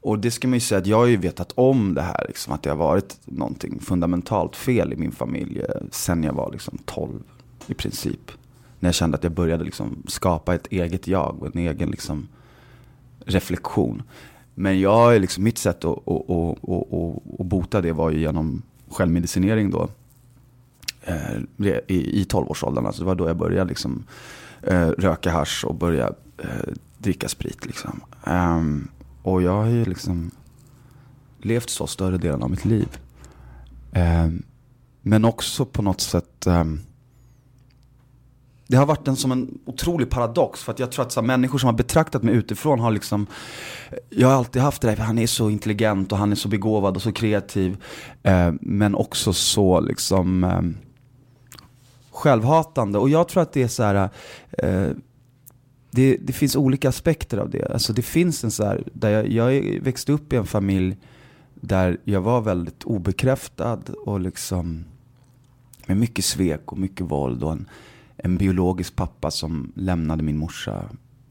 Och 0.00 0.18
det 0.18 0.30
ska 0.30 0.48
man 0.48 0.54
ju 0.56 0.60
säga 0.60 0.78
att 0.78 0.86
jag 0.86 0.96
har 0.96 1.06
ju 1.06 1.16
vetat 1.16 1.52
om 1.54 1.94
det 1.94 2.02
här, 2.02 2.24
liksom, 2.28 2.52
att 2.52 2.62
det 2.62 2.70
har 2.70 2.76
varit 2.76 3.18
någonting 3.24 3.80
fundamentalt 3.80 4.56
fel 4.56 4.92
i 4.92 4.96
min 4.96 5.12
familj 5.12 5.60
eh, 5.60 5.82
sen 5.90 6.24
jag 6.24 6.32
var 6.32 6.52
liksom 6.52 6.78
12 6.84 7.22
i 7.66 7.74
princip. 7.74 8.30
När 8.78 8.88
jag 8.88 8.94
kände 8.94 9.16
att 9.16 9.22
jag 9.22 9.32
började 9.32 9.64
liksom 9.64 10.02
skapa 10.08 10.54
ett 10.54 10.66
eget 10.66 11.08
jag 11.08 11.36
och 11.40 11.46
en 11.46 11.58
egen 11.58 11.90
liksom 11.90 12.28
reflektion. 13.24 14.02
Men 14.54 14.80
jag, 14.80 15.20
liksom, 15.20 15.44
mitt 15.44 15.58
sätt 15.58 15.84
att, 15.84 16.08
att, 16.08 16.30
att, 16.30 16.94
att, 17.40 17.46
bota 17.46 17.80
det 17.80 17.92
var 17.92 18.10
ju 18.10 18.20
genom 18.20 18.62
självmedicinering 18.90 19.70
då. 19.70 19.88
Eh, 21.02 21.66
I, 21.86 22.20
i 22.20 22.26
12-årsåldern, 22.28 22.86
alltså 22.86 23.02
det 23.02 23.06
var 23.06 23.14
då 23.14 23.28
jag 23.28 23.36
började 23.36 23.68
liksom, 23.68 24.04
eh, 24.62 24.88
röka 24.88 25.30
hash 25.30 25.64
och 25.64 25.74
börja 25.74 26.12
dricka 26.98 27.28
sprit. 27.28 27.66
Liksom. 27.66 28.00
Ehm, 28.24 28.88
och 29.22 29.42
jag 29.42 29.52
har 29.52 29.66
ju 29.66 29.84
liksom 29.84 30.30
levt 31.38 31.70
så 31.70 31.86
större 31.86 32.18
delen 32.18 32.42
av 32.42 32.50
mitt 32.50 32.64
liv. 32.64 32.88
Eh, 33.92 34.28
men 35.02 35.24
också 35.24 35.64
på 35.64 35.82
något 35.82 36.00
sätt 36.00 36.46
eh, 36.46 36.64
det 38.70 38.76
har 38.76 38.86
varit 38.86 39.08
en 39.08 39.16
som 39.16 39.32
en 39.32 39.58
otrolig 39.64 40.10
paradox. 40.10 40.62
För 40.62 40.72
att 40.72 40.78
jag 40.78 40.92
tror 40.92 41.04
att 41.04 41.12
så 41.12 41.20
här, 41.20 41.26
människor 41.26 41.58
som 41.58 41.66
har 41.66 41.74
betraktat 41.74 42.22
mig 42.22 42.34
utifrån 42.34 42.80
har 42.80 42.90
liksom 42.90 43.26
Jag 44.10 44.28
har 44.28 44.34
alltid 44.34 44.62
haft 44.62 44.82
det 44.82 44.88
där, 44.88 44.96
han 44.96 45.18
är 45.18 45.26
så 45.26 45.50
intelligent 45.50 46.12
och 46.12 46.18
han 46.18 46.32
är 46.32 46.36
så 46.36 46.48
begåvad 46.48 46.96
och 46.96 47.02
så 47.02 47.12
kreativ. 47.12 47.76
Eh, 48.22 48.52
men 48.60 48.94
också 48.94 49.32
så 49.32 49.80
liksom 49.80 50.44
eh, 50.44 50.62
Självhatande. 52.10 52.98
Och 52.98 53.08
jag 53.08 53.28
tror 53.28 53.42
att 53.42 53.52
det 53.52 53.62
är 53.62 53.68
så 53.68 53.82
här 53.82 54.08
eh, 54.50 54.90
det, 55.90 56.16
det, 56.16 56.32
finns 56.32 56.56
olika 56.56 56.88
aspekter 56.88 57.38
av 57.38 57.50
det. 57.50 57.72
Alltså 57.72 57.92
det 57.92 58.02
finns 58.02 58.44
en 58.44 58.50
så 58.50 58.64
här, 58.64 58.84
där 58.92 59.10
jag, 59.10 59.28
jag 59.28 59.80
växte 59.80 60.12
upp 60.12 60.32
i 60.32 60.36
en 60.36 60.46
familj 60.46 60.96
där 61.54 61.98
jag 62.04 62.20
var 62.20 62.40
väldigt 62.40 62.84
obekräftad 62.84 63.80
och 64.06 64.20
liksom 64.20 64.84
med 65.86 65.96
mycket 65.96 66.24
svek 66.24 66.72
och 66.72 66.78
mycket 66.78 67.06
våld 67.06 67.42
och 67.42 67.52
en, 67.52 67.68
en 68.16 68.36
biologisk 68.36 68.96
pappa 68.96 69.30
som 69.30 69.72
lämnade 69.74 70.22
min 70.22 70.38
morsa 70.38 70.84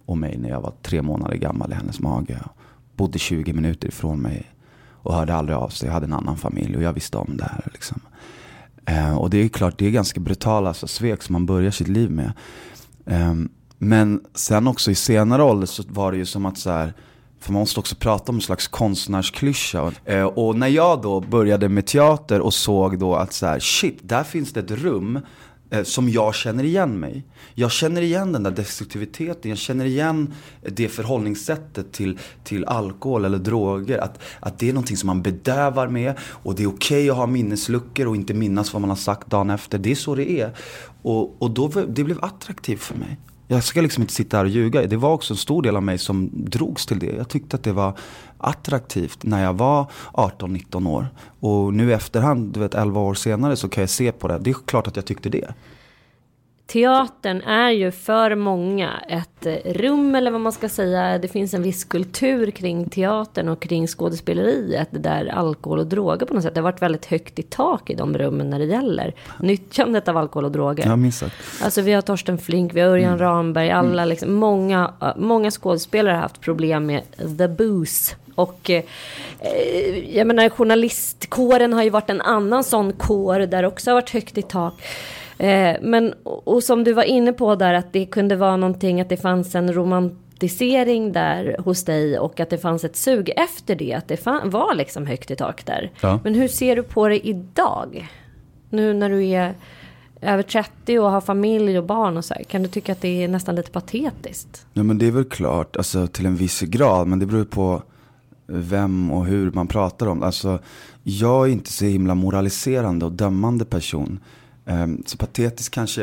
och 0.06 0.18
mig 0.18 0.38
när 0.38 0.50
jag 0.50 0.62
var 0.62 0.74
tre 0.82 1.02
månader 1.02 1.36
gammal 1.36 1.72
i 1.72 1.76
hennes 1.76 2.00
mage. 2.00 2.40
Bodde 2.96 3.20
20 3.20 3.54
minuter 3.54 3.88
ifrån 3.88 4.22
mig 4.22 4.52
och 5.02 5.14
hörde 5.14 5.36
aldrig 5.36 5.58
av 5.58 5.70
sig. 5.70 5.88
Jag 5.88 5.94
hade 5.94 6.06
en 6.06 6.14
annan 6.14 6.38
familj 6.38 6.78
och 6.78 6.84
jag 6.84 6.94
visste 6.94 7.18
om 7.18 7.38
det 7.38 7.44
här. 7.44 7.70
Liksom. 7.74 8.02
Eh, 8.86 9.18
och 9.18 9.30
det 9.30 9.38
är 9.38 9.48
klart, 9.48 9.78
det 9.78 9.86
är 9.86 9.92
ganska 9.92 10.20
brutala 10.20 10.68
alltså, 10.68 10.88
svek 10.88 11.24
som 11.24 11.34
man 11.34 11.46
börjar 11.46 11.72
sitt 11.72 11.88
liv 11.88 12.12
med. 12.12 12.32
Um, 13.06 13.50
men 13.80 14.22
sen 14.36 14.68
också 14.68 14.92
i 14.92 14.96
senare 14.96 15.44
ålder 15.44 15.68
så 15.68 15.84
var 15.88 16.12
det 16.12 16.18
ju 16.18 16.26
som 16.26 16.46
att 16.46 16.58
så 16.58 16.70
här, 16.70 16.94
för 17.40 17.54
man 17.54 17.60
måste 17.60 17.80
också 17.80 17.96
prata 17.96 18.32
om 18.32 18.36
en 18.36 18.42
slags 18.42 18.68
konstnärsklyscha. 18.68 19.92
Eh, 20.06 20.24
och 20.24 20.56
när 20.56 20.68
jag 20.68 21.02
då 21.02 21.22
började 21.22 21.70
med 21.70 21.86
teater 21.86 22.42
och 22.42 22.54
såg 22.54 23.00
då 23.00 23.16
att 23.16 23.34
så 23.34 23.46
här, 23.46 23.60
shit, 23.60 24.00
där 24.02 24.24
finns 24.24 24.54
det 24.54 24.60
ett 24.60 24.72
rum 24.72 25.20
eh, 25.70 25.84
som 25.84 26.10
jag 26.10 26.36
känner 26.36 26.64
igen 26.64 27.00
mig. 27.00 27.24
Jag 27.54 27.72
känner 27.72 28.02
igen 28.02 28.32
den 28.32 28.44
där 28.44 28.52
destruktiviteten, 28.52 29.50
jag 29.50 29.58
känner 29.58 29.86
igen 29.86 30.34
det 30.62 30.90
förhållningssättet 30.90 31.92
till, 31.92 32.20
till 32.44 32.66
alkohol 32.66 33.26
eller 33.26 33.38
droger. 33.38 33.98
Att, 33.98 34.20
att 34.40 34.60
det 34.60 34.70
är 34.70 34.74
någonting 34.74 34.98
som 34.98 35.08
man 35.08 35.22
bedövar 35.22 35.88
med 35.88 36.14
och 36.22 36.56
det 36.56 36.64
är 36.64 36.68
okej 36.68 36.98
okay 36.98 37.10
att 37.10 37.18
ha 37.18 37.26
minnesluckor 37.26 38.08
och 38.08 38.16
inte 38.16 38.34
minnas 38.34 38.74
vad 38.74 38.82
man 38.82 38.90
har 38.90 38.98
sagt 38.98 39.30
dagen 39.30 39.50
efter. 39.50 39.78
Det 39.78 39.92
är 39.92 39.96
så 39.96 40.16
det 40.16 40.32
är. 40.32 40.52
Och, 41.02 41.42
och 41.42 41.52
då, 41.52 41.68
det 41.68 42.04
blev 42.04 42.26
attraktivt 42.26 42.82
för 42.82 42.96
mig. 42.96 43.18
Jag 43.52 43.64
ska 43.64 43.82
liksom 43.82 44.04
inte 44.04 44.14
sitta 44.14 44.38
här 44.38 44.44
och 44.44 44.50
ljuga. 44.50 44.88
Det 44.88 44.98
var 44.98 45.14
också 45.14 45.34
en 45.34 45.38
stor 45.38 45.62
del 45.62 45.76
av 45.76 45.84
mig 45.84 45.98
som 45.98 46.30
drogs 46.34 46.86
till 46.86 47.00
det. 47.00 47.16
Jag 47.18 47.30
tyckte 47.30 47.56
att 47.56 47.64
det 47.64 47.72
var 47.72 47.98
attraktivt 48.38 49.24
när 49.24 49.44
jag 49.44 49.54
var 49.54 49.92
18-19 50.14 50.90
år. 50.90 51.08
Och 51.40 51.74
nu 51.74 51.90
i 51.90 51.94
efterhand, 51.94 52.54
du 52.54 52.60
vet 52.60 52.76
11 52.76 53.02
år 53.02 53.14
senare, 53.14 53.56
så 53.56 53.70
kan 53.70 53.82
jag 53.82 53.90
se 53.90 54.12
på 54.12 54.28
det. 54.28 54.40
Det 54.40 54.50
är 54.50 54.56
klart 54.66 54.88
att 54.88 54.96
jag 54.96 55.06
tyckte 55.06 55.30
det 55.30 55.54
teatern 56.72 57.42
är 57.42 57.70
ju 57.70 57.92
för 57.92 58.36
många 58.36 58.90
ett 59.08 59.46
eh, 59.46 59.74
rum 59.74 60.16
eller 60.16 60.32
vad 60.32 60.42
man 60.42 60.52
ska 60.52 60.70
säga. 60.70 61.18
Det 61.18 61.28
finns 61.28 61.54
en 61.54 61.64
viss 61.64 61.84
kultur 61.84 62.52
kring 62.52 62.90
teatern 62.90 63.50
och 63.50 63.62
kring 63.62 63.88
skådespeleriet 63.88 64.88
där 64.92 65.26
alkohol 65.26 65.80
och 65.80 65.88
droger 65.88 66.26
på 66.26 66.34
något 66.34 66.44
sätt. 66.44 66.54
Det 66.54 66.60
har 66.60 66.72
varit 66.72 66.82
väldigt 66.82 67.06
högt 67.06 67.40
i 67.40 67.44
tak 67.44 67.90
i 67.90 67.94
de 67.94 68.18
rummen 68.18 68.50
när 68.50 68.60
det 68.60 68.66
gäller 68.66 69.16
nyttjandet 69.40 70.08
av 70.08 70.18
alkohol 70.18 70.46
och 70.46 70.52
droger. 70.52 70.88
Ja, 70.88 70.96
minst. 70.96 71.24
Alltså 71.64 71.82
vi 71.82 71.94
har 71.94 72.02
Torsten 72.02 72.38
Flink, 72.38 72.74
vi 72.74 72.82
har 72.82 72.88
Örjan 72.90 73.10
Mm. 73.10 73.20
Ramberg, 73.20 73.72
alla 73.72 74.06
liksom, 74.06 74.34
många, 74.34 74.94
många 75.16 75.52
skådespelare 75.52 76.14
har 76.14 76.22
haft 76.22 76.42
problem 76.42 76.86
med 76.86 77.02
the 77.38 77.48
booze. 77.48 78.16
Och 78.36 78.70
eh, 78.70 78.84
eh, 79.40 80.18
jag 80.18 80.28
menar 80.28 80.50
journalistkåren 80.50 81.74
har 81.74 81.84
ju 81.84 81.90
varit 81.90 82.10
en 82.10 82.22
annan 82.22 82.64
sån 82.64 82.94
kår 82.94 83.40
där 83.40 83.66
också 83.66 83.90
har 83.90 83.96
varit 83.96 84.10
högt 84.10 84.38
i 84.38 84.42
tak. 84.42 84.74
Eh, 85.40 85.78
men 85.82 86.14
och, 86.24 86.64
som 86.64 86.84
du 86.84 86.94
var 86.94 87.04
inne 87.04 87.34
på 87.34 87.56
där 87.56 87.74
att 87.74 87.94
det 87.94 88.06
kunde 88.06 88.36
vara 88.36 88.58
någonting 88.58 89.02
att 89.02 89.10
det 89.10 89.18
fanns 89.18 89.56
en 89.56 89.74
romantisering 89.74 91.12
där 91.12 91.56
hos 91.60 91.84
dig 91.84 92.20
och 92.20 92.40
att 92.40 92.50
det 92.50 92.58
fanns 92.58 92.84
ett 92.84 92.96
sug 92.96 93.32
efter 93.36 93.76
det. 93.76 93.94
Att 93.94 94.08
det 94.08 94.18
fan, 94.18 94.50
var 94.50 94.76
liksom 94.76 95.06
högt 95.08 95.32
i 95.32 95.36
tak 95.36 95.66
där. 95.66 95.92
Ja. 96.02 96.20
Men 96.24 96.34
hur 96.34 96.48
ser 96.48 96.76
du 96.76 96.84
på 96.84 97.08
det 97.08 97.28
idag? 97.28 98.10
Nu 98.70 98.94
när 98.94 99.10
du 99.10 99.28
är 99.28 99.54
över 100.22 100.44
30 100.44 101.00
och 101.00 101.12
har 101.12 101.22
familj 101.22 101.78
och 101.78 101.86
barn 101.86 102.18
och 102.18 102.26
så 102.26 102.34
här. 102.34 102.44
Kan 102.44 102.64
du 102.64 102.70
tycka 102.70 102.92
att 102.92 103.02
det 103.02 103.24
är 103.24 103.28
nästan 103.28 103.56
lite 103.56 103.72
patetiskt? 103.72 104.66
Ja 104.74 104.84
men 104.84 104.98
det 104.98 105.08
är 105.08 105.12
väl 105.12 105.26
klart, 105.26 105.78
alltså 105.78 106.08
till 106.08 106.26
en 106.26 106.36
viss 106.36 106.62
grad. 106.62 107.08
Men 107.08 107.20
det 107.20 107.26
beror 107.26 107.46
på 107.46 107.84
vem 108.48 109.12
och 109.12 109.26
hur 109.26 109.52
man 109.52 109.68
pratar 109.68 110.08
om. 110.08 110.24
Alltså 110.24 110.60
jag 111.04 111.48
är 111.48 111.52
inte 111.52 111.72
så 111.72 111.86
himla 111.86 112.16
moraliserande 112.16 113.06
och 113.06 113.12
dömande 113.12 113.66
person. 113.66 114.20
Ehm, 114.70 115.04
så 115.06 115.18
patetiskt 115.18 115.74
kanske, 115.74 116.02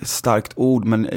ett 0.00 0.08
starkt 0.08 0.52
ord 0.56 0.84
men 0.84 1.08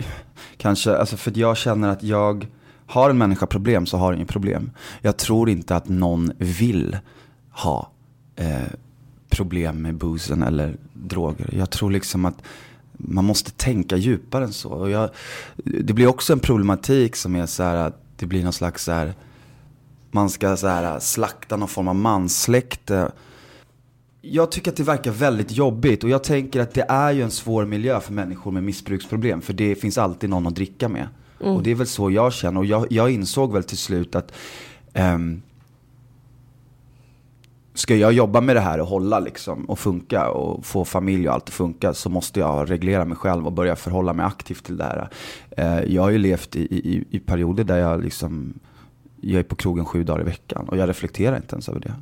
kanske, 0.57 0.97
alltså 0.97 1.17
för 1.17 1.37
jag 1.37 1.57
känner 1.57 1.89
att 1.89 2.03
jag, 2.03 2.47
har 2.89 3.09
en 3.09 3.17
människa 3.17 3.45
problem 3.45 3.85
så 3.85 3.97
har 3.97 4.11
den 4.11 4.19
ju 4.19 4.25
problem. 4.25 4.71
Jag 5.01 5.17
tror 5.17 5.49
inte 5.49 5.75
att 5.75 5.89
någon 5.89 6.31
vill 6.37 6.97
ha 7.51 7.91
eh, 8.35 8.61
problem 9.29 9.81
med 9.81 9.95
busen 9.95 10.43
eller 10.43 10.77
droger. 10.93 11.49
Jag 11.53 11.69
tror 11.69 11.91
liksom 11.91 12.25
att 12.25 12.41
man 12.91 13.25
måste 13.25 13.51
tänka 13.51 13.97
djupare 13.97 14.43
än 14.43 14.53
så. 14.53 14.69
Och 14.69 14.89
jag, 14.89 15.09
det 15.55 15.93
blir 15.93 16.07
också 16.07 16.33
en 16.33 16.39
problematik 16.39 17.15
som 17.15 17.35
är 17.35 17.45
så 17.45 17.63
här 17.63 17.75
att 17.75 18.01
det 18.15 18.25
blir 18.25 18.43
någon 18.43 18.53
slags 18.53 18.83
så 18.83 18.91
här, 18.91 19.13
man 20.11 20.29
ska 20.29 20.57
så 20.57 20.67
här 20.67 20.99
slakta 20.99 21.57
någon 21.57 21.67
form 21.67 21.87
av 21.87 21.95
manssläkte. 21.95 22.97
Eh, 22.97 23.07
jag 24.21 24.51
tycker 24.51 24.71
att 24.71 24.77
det 24.77 24.83
verkar 24.83 25.11
väldigt 25.11 25.51
jobbigt 25.51 26.03
och 26.03 26.09
jag 26.09 26.23
tänker 26.23 26.61
att 26.61 26.73
det 26.73 26.85
är 26.89 27.11
ju 27.11 27.21
en 27.21 27.31
svår 27.31 27.65
miljö 27.65 27.99
för 27.99 28.13
människor 28.13 28.51
med 28.51 28.63
missbruksproblem. 28.63 29.41
För 29.41 29.53
det 29.53 29.75
finns 29.75 29.97
alltid 29.97 30.29
någon 30.29 30.47
att 30.47 30.55
dricka 30.55 30.89
med. 30.89 31.07
Och 31.39 31.63
det 31.63 31.71
är 31.71 31.75
väl 31.75 31.87
så 31.87 32.11
jag 32.11 32.33
känner. 32.33 32.59
Och 32.59 32.65
jag, 32.65 32.87
jag 32.89 33.11
insåg 33.11 33.53
väl 33.53 33.63
till 33.63 33.77
slut 33.77 34.15
att 34.15 34.31
ehm, 34.93 35.41
ska 37.73 37.95
jag 37.95 38.13
jobba 38.13 38.41
med 38.41 38.55
det 38.55 38.59
här 38.59 38.79
och 38.79 38.87
hålla 38.87 39.19
liksom 39.19 39.65
och 39.65 39.79
funka 39.79 40.29
och 40.29 40.65
få 40.65 40.85
familj 40.85 41.27
och 41.27 41.33
allt 41.33 41.43
att 41.43 41.53
funka 41.53 41.93
så 41.93 42.09
måste 42.09 42.39
jag 42.39 42.71
reglera 42.71 43.05
mig 43.05 43.17
själv 43.17 43.45
och 43.45 43.53
börja 43.53 43.75
förhålla 43.75 44.13
mig 44.13 44.25
aktivt 44.25 44.63
till 44.65 44.77
det 44.77 44.83
här. 44.83 45.09
Eh, 45.57 45.93
jag 45.93 46.01
har 46.01 46.09
ju 46.09 46.17
levt 46.17 46.55
i, 46.55 46.61
i, 46.61 47.03
i 47.09 47.19
perioder 47.19 47.63
där 47.63 47.77
jag 47.77 48.03
liksom, 48.03 48.53
jag 49.21 49.39
är 49.39 49.43
på 49.43 49.55
krogen 49.55 49.85
sju 49.85 50.03
dagar 50.03 50.21
i 50.21 50.23
veckan 50.23 50.69
och 50.69 50.77
jag 50.77 50.89
reflekterar 50.89 51.35
inte 51.35 51.55
ens 51.55 51.69
över 51.69 51.79
det. 51.79 51.93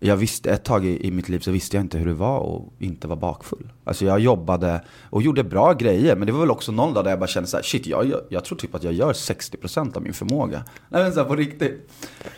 Jag 0.00 0.16
visste, 0.16 0.50
ett 0.50 0.64
tag 0.64 0.86
i, 0.86 1.06
i 1.06 1.10
mitt 1.10 1.28
liv 1.28 1.38
så 1.38 1.50
visste 1.50 1.76
jag 1.76 1.84
inte 1.84 1.98
hur 1.98 2.06
det 2.06 2.14
var 2.14 2.56
att 2.56 2.82
inte 2.82 3.08
vara 3.08 3.18
bakfull. 3.18 3.72
Alltså 3.84 4.04
jag 4.04 4.20
jobbade 4.20 4.80
och 5.10 5.22
gjorde 5.22 5.44
bra 5.44 5.72
grejer, 5.72 6.16
men 6.16 6.26
det 6.26 6.32
var 6.32 6.40
väl 6.40 6.50
också 6.50 6.72
någon 6.72 6.94
dag 6.94 7.04
där 7.04 7.10
jag 7.10 7.18
bara 7.18 7.26
kände 7.26 7.48
så 7.48 7.56
här, 7.56 7.64
shit, 7.64 7.86
jag, 7.86 8.06
jag, 8.06 8.20
jag 8.28 8.44
tror 8.44 8.58
typ 8.58 8.74
att 8.74 8.82
jag 8.82 8.92
gör 8.92 9.12
60% 9.12 9.96
av 9.96 10.02
min 10.02 10.12
förmåga. 10.12 10.64
Nej 10.88 11.02
men 11.02 11.12
så 11.12 11.20
här, 11.20 11.26
på 11.26 11.36
riktigt. 11.36 11.90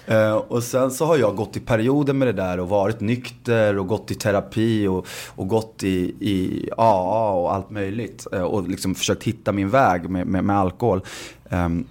Eh, 0.06 0.32
och 0.32 0.62
sen 0.62 0.90
så 0.90 1.04
har 1.04 1.18
jag 1.18 1.36
gått 1.36 1.56
i 1.56 1.60
perioder 1.60 2.12
med 2.12 2.28
det 2.28 2.32
där 2.32 2.60
och 2.60 2.68
varit 2.68 3.00
nykter 3.00 3.78
och 3.78 3.86
gått 3.86 4.10
i 4.10 4.14
terapi 4.14 4.86
och, 4.86 5.06
och 5.28 5.48
gått 5.48 5.82
i, 5.82 6.14
i 6.20 6.68
AA 6.76 7.32
och 7.32 7.54
allt 7.54 7.70
möjligt. 7.70 8.26
Eh, 8.32 8.42
och 8.42 8.68
liksom 8.68 8.94
försökt 8.94 9.24
hitta 9.24 9.52
min 9.52 9.70
väg 9.70 10.10
med, 10.10 10.26
med, 10.26 10.44
med 10.44 10.58
alkohol. 10.58 11.00
Ehm, 11.48 11.86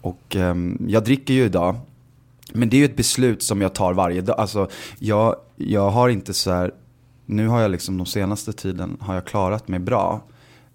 och 0.00 0.36
ehm, 0.36 0.86
jag 0.88 1.04
dricker 1.04 1.34
ju 1.34 1.44
idag. 1.44 1.76
Men 2.52 2.68
det 2.68 2.76
är 2.76 2.78
ju 2.78 2.84
ett 2.84 2.96
beslut 2.96 3.42
som 3.42 3.60
jag 3.60 3.74
tar 3.74 3.92
varje 3.92 4.20
dag. 4.20 4.40
Alltså, 4.40 4.68
jag, 4.98 5.36
jag 5.56 5.90
har 5.90 6.08
inte 6.08 6.34
så 6.34 6.50
här, 6.50 6.74
nu 7.26 7.48
har 7.48 7.60
jag 7.60 7.70
liksom 7.70 7.96
de 7.96 8.06
senaste 8.06 8.52
tiden 8.52 8.96
har 9.00 9.14
jag 9.14 9.24
klarat 9.24 9.68
mig 9.68 9.80
bra. 9.80 10.22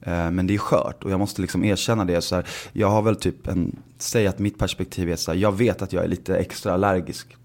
Eh, 0.02 0.32
men 0.32 0.48
det 0.48 0.54
är 0.54 0.58
skört 0.58 1.04
och 1.04 1.12
jag 1.12 1.20
måste 1.20 1.42
liksom 1.42 1.64
erkänna 1.64 2.06
det. 2.06 2.22
Så 2.22 2.36
här, 2.36 2.46
jag 2.74 2.90
har 2.90 3.02
väl 3.02 3.16
typ 3.16 3.48
en, 3.48 3.76
säg 3.98 4.28
att 4.28 4.40
mitt 4.40 4.58
perspektiv 4.60 5.10
är 5.10 5.16
så 5.16 5.32
här, 5.32 5.38
jag 5.40 5.52
vet 5.58 5.82
att 5.82 5.94
jag 5.94 6.04
är 6.04 6.08
lite 6.08 6.38
extra 6.38 6.74
allergisk. 6.74 7.36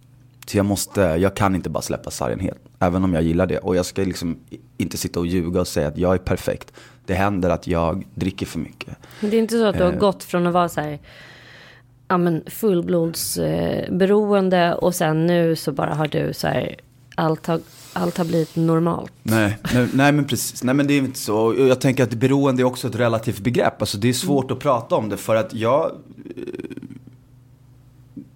Så 0.46 0.56
jag 0.56 0.66
måste, 0.66 1.00
jag 1.00 1.36
kan 1.36 1.54
inte 1.54 1.70
bara 1.70 1.82
släppa 1.82 2.10
sargen 2.10 2.40
helt. 2.40 2.58
Även 2.78 3.04
om 3.04 3.14
jag 3.14 3.22
gillar 3.22 3.46
det. 3.46 3.58
Och 3.58 3.76
jag 3.76 3.86
ska 3.86 4.02
liksom 4.02 4.36
inte 4.76 4.96
sitta 4.96 5.20
och 5.20 5.26
ljuga 5.26 5.60
och 5.60 5.68
säga 5.68 5.88
att 5.88 5.98
jag 5.98 6.14
är 6.14 6.18
perfekt. 6.18 6.72
Det 7.06 7.14
händer 7.14 7.50
att 7.50 7.66
jag 7.66 8.06
dricker 8.14 8.46
för 8.46 8.58
mycket. 8.58 8.96
Det 9.20 9.36
är 9.36 9.40
inte 9.40 9.58
så 9.58 9.66
att 9.66 9.76
du 9.78 9.84
har 9.84 9.92
Eh. 9.92 9.98
gått 9.98 10.24
från 10.24 10.46
att 10.46 10.52
vara 10.52 10.68
så 10.68 10.80
här, 10.80 10.98
ja 12.10 12.18
men 12.18 12.42
fullblodsberoende 12.46 13.84
eh, 13.88 13.94
beroende 13.94 14.74
och 14.74 14.94
sen 14.94 15.26
nu 15.26 15.56
så 15.56 15.72
bara 15.72 15.94
har 15.94 16.06
du 16.06 16.32
så 16.34 16.46
här, 16.46 16.76
allt 17.14 17.46
har, 17.46 17.60
allt 17.92 18.18
har 18.18 18.24
blivit 18.24 18.56
normalt. 18.56 19.12
Nej, 19.22 19.58
nej, 19.74 19.88
nej 19.92 20.12
men 20.12 20.24
precis. 20.24 20.62
Nej 20.64 20.74
men 20.74 20.86
det 20.86 20.94
är 20.94 20.98
inte 20.98 21.18
så. 21.18 21.54
Jag 21.58 21.80
tänker 21.80 22.02
att 22.04 22.10
beroende 22.14 22.62
är 22.62 22.64
också 22.64 22.88
ett 22.88 22.94
relativt 22.94 23.38
begrepp. 23.40 23.82
Alltså 23.82 23.98
det 23.98 24.08
är 24.08 24.12
svårt 24.12 24.50
att 24.50 24.58
prata 24.58 24.94
om 24.94 25.08
det 25.08 25.16
för 25.16 25.36
att 25.36 25.54
jag... 25.54 25.90
eh, 26.36 26.54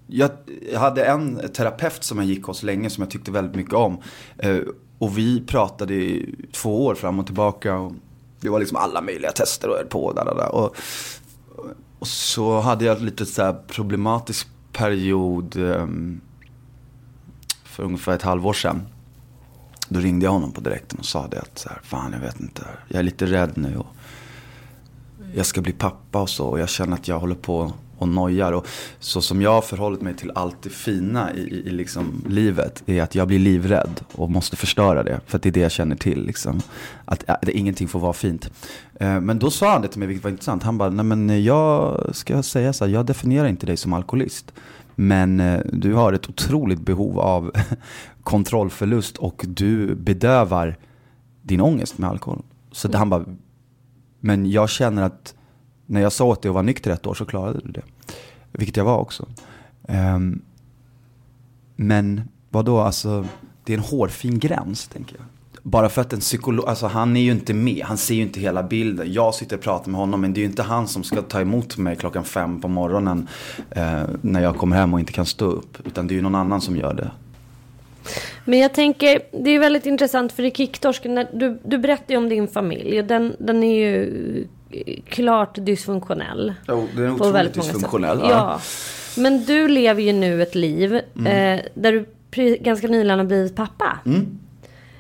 Jag 0.07 0.31
hade 0.77 1.05
en 1.05 1.41
terapeut 1.53 2.05
som 2.05 2.19
jag 2.19 2.27
gick 2.27 2.45
hos 2.45 2.63
länge 2.63 2.91
som 2.91 3.03
jag 3.03 3.11
tyckte 3.11 3.31
väldigt 3.31 3.55
mycket 3.57 3.75
om. 3.75 3.99
Eh, 4.39 4.59
Och 4.99 5.19
vi 5.19 5.41
pratade 5.41 5.95
i 5.95 6.35
två 6.53 6.85
år 6.87 6.95
fram 6.95 7.19
och 7.19 7.27
tillbaka. 7.27 7.77
Och 7.77 7.93
det 8.41 8.49
var 8.49 8.59
liksom 8.59 8.77
alla 8.77 9.01
möjliga 9.01 9.33
tester 9.33 9.69
och 9.69 9.89
på 9.89 10.05
och 10.05 10.15
där, 10.15 10.25
där, 10.25 10.35
där. 10.35 10.55
Och, 10.55 10.77
och 12.05 12.09
så 12.09 12.61
hade 12.61 12.85
jag 12.85 13.03
lite 13.03 13.27
så 13.27 13.43
här 13.43 13.57
problematisk 13.67 14.49
period 14.73 15.57
ehm, 15.57 16.21
för 17.65 17.83
ungefär 17.83 18.15
ett 18.15 18.23
halvår 18.23 18.53
sedan. 18.53 18.83
Då 19.89 20.01
ringde 20.01 20.27
jag 20.27 20.33
honom 20.33 20.53
på 20.53 20.61
direkten 20.61 20.99
och 20.99 21.05
sa 21.05 21.27
det 21.27 21.41
att 21.41 21.59
så 21.59 21.69
här, 21.69 21.81
fan 21.83 22.13
jag 22.13 22.21
vet 22.21 22.41
inte, 22.41 22.63
jag 22.89 22.99
är 22.99 23.03
lite 23.03 23.27
rädd 23.27 23.53
nu 23.55 23.77
och 23.77 23.87
jag 25.35 25.47
ska 25.47 25.61
bli 25.61 25.73
pappa 25.73 26.21
och 26.21 26.31
så 26.31 26.47
och 26.47 26.59
jag 26.59 26.69
känner 26.69 26.95
att 26.95 27.09
jag 27.09 27.21
håller 27.21 27.35
på 27.35 27.73
och 28.05 28.15
nojar. 28.15 28.53
Och 28.53 28.67
så 28.99 29.21
som 29.23 29.43
jag 29.43 29.51
har 29.51 29.63
förhållit 29.63 30.01
mig 30.01 30.15
till 30.15 30.33
allt 30.35 30.63
det 30.63 30.71
fina 30.71 31.35
i, 31.35 31.41
i, 31.41 31.69
i 31.69 31.71
liksom 31.71 32.25
livet 32.29 32.83
är 32.87 33.03
att 33.03 33.15
jag 33.15 33.29
blir 33.29 33.39
livrädd 33.39 34.01
och 34.13 34.31
måste 34.31 34.57
förstöra 34.57 35.03
det. 35.03 35.21
För 35.27 35.37
att 35.37 35.43
det 35.43 35.49
är 35.49 35.53
det 35.53 35.61
jag 35.61 35.73
känner 35.73 35.97
till. 35.97 36.27
Liksom. 36.27 36.61
Att, 37.05 37.25
att 37.31 37.49
ingenting 37.49 37.89
får 37.89 38.01
vara 38.01 38.13
fint. 38.13 38.51
Eh, 38.95 39.21
Men 39.21 39.39
då 39.39 39.51
sa 39.51 39.73
han 39.73 39.83
det 39.83 39.89
till 39.89 39.99
mig, 39.99 40.09
vilket 40.09 40.25
var 40.25 40.31
intressant. 40.31 40.63
Han 40.63 40.79
bara, 40.79 40.91
nej 40.91 41.05
men 41.05 41.31
eh, 41.31 41.39
jag 41.39 42.01
ska 42.13 42.43
säga 42.43 42.73
så 42.73 42.85
här, 42.85 42.93
jag 42.93 43.07
definierar 43.07 43.49
inte 43.49 43.67
dig 43.67 43.77
som 43.77 43.93
alkoholist. 43.93 44.53
Men 44.95 45.41
eh, 45.41 45.61
du 45.73 45.95
har 45.95 46.13
ett 46.13 46.29
otroligt 46.29 46.81
behov 46.81 47.21
av 47.21 47.53
kontrollförlust 48.23 49.17
och 49.17 49.45
du 49.49 49.95
bedövar 49.95 50.77
din 51.43 51.61
ångest 51.61 51.99
med 51.99 52.11
alkohol. 52.11 52.43
Så 52.73 52.89
mm. 52.89 52.99
han 52.99 53.11
bara, 53.11 53.25
men 54.21 54.51
jag 54.51 54.71
känner 54.71 55.03
att 55.03 55.35
när 55.87 56.01
jag 56.01 56.13
sa 56.13 56.25
åt 56.25 56.43
dig 56.43 56.49
att 56.49 56.55
vara 56.55 56.63
nykter 56.63 56.91
ett 56.91 57.07
år 57.07 57.15
så 57.15 57.25
klarade 57.25 57.61
du 57.65 57.73
det. 57.73 57.83
Vilket 58.53 58.77
jag 58.77 58.85
var 58.85 58.99
också. 58.99 59.27
Um, 59.89 60.43
men 61.77 62.23
vad 62.51 62.65
då 62.65 62.81
alltså, 62.81 63.27
det 63.65 63.73
är 63.73 63.79
en 63.79 63.85
hårfin 63.85 64.39
gräns 64.39 64.89
tänker 64.89 65.17
jag. 65.17 65.25
Bara 65.63 65.89
för 65.89 66.01
att 66.01 66.13
en 66.13 66.21
psykolog, 66.21 66.69
alltså 66.69 66.87
han 66.87 67.17
är 67.17 67.21
ju 67.21 67.31
inte 67.31 67.55
med, 67.55 67.85
han 67.85 67.97
ser 67.97 68.15
ju 68.15 68.23
inte 68.23 68.41
hela 68.41 68.63
bilden. 68.63 69.13
Jag 69.13 69.35
sitter 69.35 69.57
och 69.57 69.63
pratar 69.63 69.91
med 69.91 70.01
honom 70.01 70.21
men 70.21 70.33
det 70.33 70.39
är 70.39 70.43
ju 70.43 70.49
inte 70.49 70.63
han 70.63 70.89
som 70.89 71.03
ska 71.03 71.23
ta 71.23 71.41
emot 71.41 71.77
mig 71.77 71.97
klockan 71.97 72.25
fem 72.25 72.61
på 72.61 72.69
morgonen 72.69 73.29
eh, 73.71 74.03
när 74.21 74.43
jag 74.43 74.57
kommer 74.57 74.77
hem 74.77 74.95
och 74.95 75.01
inte 75.01 75.13
kan 75.13 75.27
stå 75.27 75.45
upp. 75.45 75.79
Utan 75.87 76.07
det 76.07 76.15
är 76.15 76.17
ju 76.17 76.23
någon 76.23 76.35
annan 76.35 76.61
som 76.61 76.77
gör 76.77 76.95
det. 76.95 77.11
Men 78.45 78.59
jag 78.59 78.75
tänker, 78.75 79.21
det 79.45 79.51
är 79.51 79.59
väldigt 79.59 79.87
intressant 79.87 80.33
för 80.33 80.43
i 80.43 80.51
Kicktorsken, 80.51 81.27
du, 81.33 81.61
du 81.65 81.79
berättar 81.79 82.15
ju 82.15 82.17
om 82.17 82.29
din 82.29 82.49
familj. 82.49 83.01
och 83.01 83.07
Den, 83.07 83.37
den 83.39 83.63
är 83.63 83.75
ju 83.75 84.47
klart 85.09 85.55
dysfunktionell. 85.61 86.55
Jo, 86.69 86.89
den 86.97 87.05
är 87.15 87.19
på 87.19 87.31
väldigt 87.31 87.57
många 87.57 87.73
sätt. 87.73 87.89
ja. 87.93 88.17
Ja. 88.31 88.61
Men 89.17 89.45
du 89.45 89.69
lever 89.69 90.03
ju 90.03 90.13
nu 90.13 90.43
ett 90.43 90.55
liv 90.55 91.01
Mm. 91.19 91.59
eh, 91.59 91.65
där 91.75 91.93
du 91.93 92.07
ganska 92.61 92.87
nyligen 92.87 93.19
har 93.19 93.27
blivit 93.27 93.57
pappa. 93.57 93.99
Mm. 94.07 94.39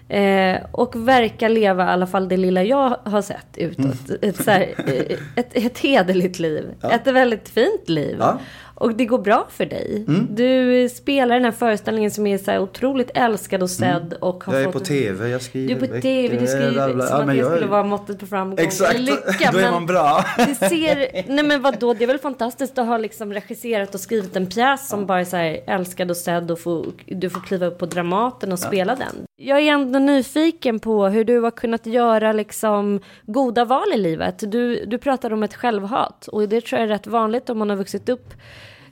Eh, 0.08 0.60
och 0.72 1.08
verkar 1.08 1.48
leva, 1.48 1.84
i 1.84 1.88
alla 1.88 2.06
fall 2.06 2.28
det 2.28 2.36
lilla 2.36 2.62
jag 2.62 2.96
har 3.04 3.22
sett 3.22 3.46
utåt, 3.56 3.84
Mm. 4.08 4.18
ett, 4.22 4.44
så 4.44 4.50
här, 4.50 4.74
eh, 4.86 5.16
ett, 5.36 5.48
ett 5.52 5.78
hederligt 5.78 6.38
liv. 6.38 6.64
Ett 6.82 7.06
väldigt 7.06 7.48
fint 7.48 7.88
liv. 7.88 8.16
Ja. 8.18 8.38
Och 8.74 8.94
det 8.94 9.04
går 9.04 9.18
bra 9.18 9.46
för 9.50 9.66
dig. 9.66 10.04
Mm. 10.08 10.26
Du 10.30 10.88
spelar 10.88 11.34
den 11.34 11.44
här 11.44 11.52
föreställningen 11.52 12.10
som 12.10 12.26
är 12.26 12.38
så 12.38 12.50
här 12.50 12.58
otroligt 12.60 13.10
älskad 13.14 13.62
och 13.62 13.70
sedd. 13.70 14.06
Mm. 14.06 14.18
Och 14.20 14.44
har 14.44 14.54
jag 14.54 14.62
är 14.62 14.72
på 14.72 14.80
tv, 14.80 15.28
jag 15.28 15.42
skriver. 15.42 15.74
Du 15.74 15.86
är 15.86 15.88
på 15.88 16.00
tv, 16.00 16.36
du 16.36 16.46
skriver. 16.46 16.88
Som 16.88 16.98
ja, 17.00 17.20
att 17.20 17.26
det 17.26 17.34
jag... 17.34 17.50
skulle 17.50 17.66
vara 17.66 17.82
måttet 17.82 18.20
på 18.20 18.26
framgång. 18.26 18.58
Exakt, 18.58 19.00
lycka, 19.00 19.50
då 19.52 19.58
är 19.58 19.70
man 19.70 19.86
bra. 19.86 20.24
Det 20.36 20.54
ser, 20.54 21.24
nej 21.28 21.44
men 21.44 21.62
vadå, 21.62 21.94
det 21.94 22.04
är 22.04 22.08
väl 22.08 22.18
fantastiskt 22.18 22.78
att 22.78 22.86
ha 22.86 22.98
liksom 22.98 23.32
regisserat 23.32 23.94
och 23.94 24.00
skrivit 24.00 24.36
en 24.36 24.46
pjäs 24.46 24.88
som 24.88 25.06
bara 25.06 25.20
är 25.20 25.24
så 25.24 25.36
här 25.36 25.60
älskad 25.66 26.10
och 26.10 26.16
sedd 26.16 26.50
och 26.50 26.60
få, 26.60 26.86
du 27.06 27.30
får 27.30 27.40
kliva 27.40 27.66
upp 27.66 27.78
på 27.78 27.86
Dramaten 27.86 28.52
och 28.52 28.58
ja. 28.62 28.66
spela 28.66 28.96
den. 28.96 29.26
Jag 29.36 29.60
är 29.60 29.72
ändå 29.72 29.98
nyfiken 29.98 30.80
på 30.80 31.06
hur 31.06 31.24
du 31.24 31.40
har 31.40 31.50
kunnat 31.50 31.86
göra 31.86 32.32
liksom 32.32 33.00
goda 33.26 33.64
val 33.64 33.92
i 33.94 33.98
livet. 33.98 34.50
Du, 34.50 34.84
du 34.84 34.98
pratar 34.98 35.32
om 35.32 35.42
ett 35.42 35.54
självhat 35.54 36.28
och 36.28 36.48
det 36.48 36.60
tror 36.60 36.80
jag 36.80 36.88
är 36.88 36.92
rätt 36.92 37.06
vanligt 37.06 37.50
om 37.50 37.58
man 37.58 37.70
har 37.70 37.76
vuxit 37.76 38.08
upp 38.08 38.34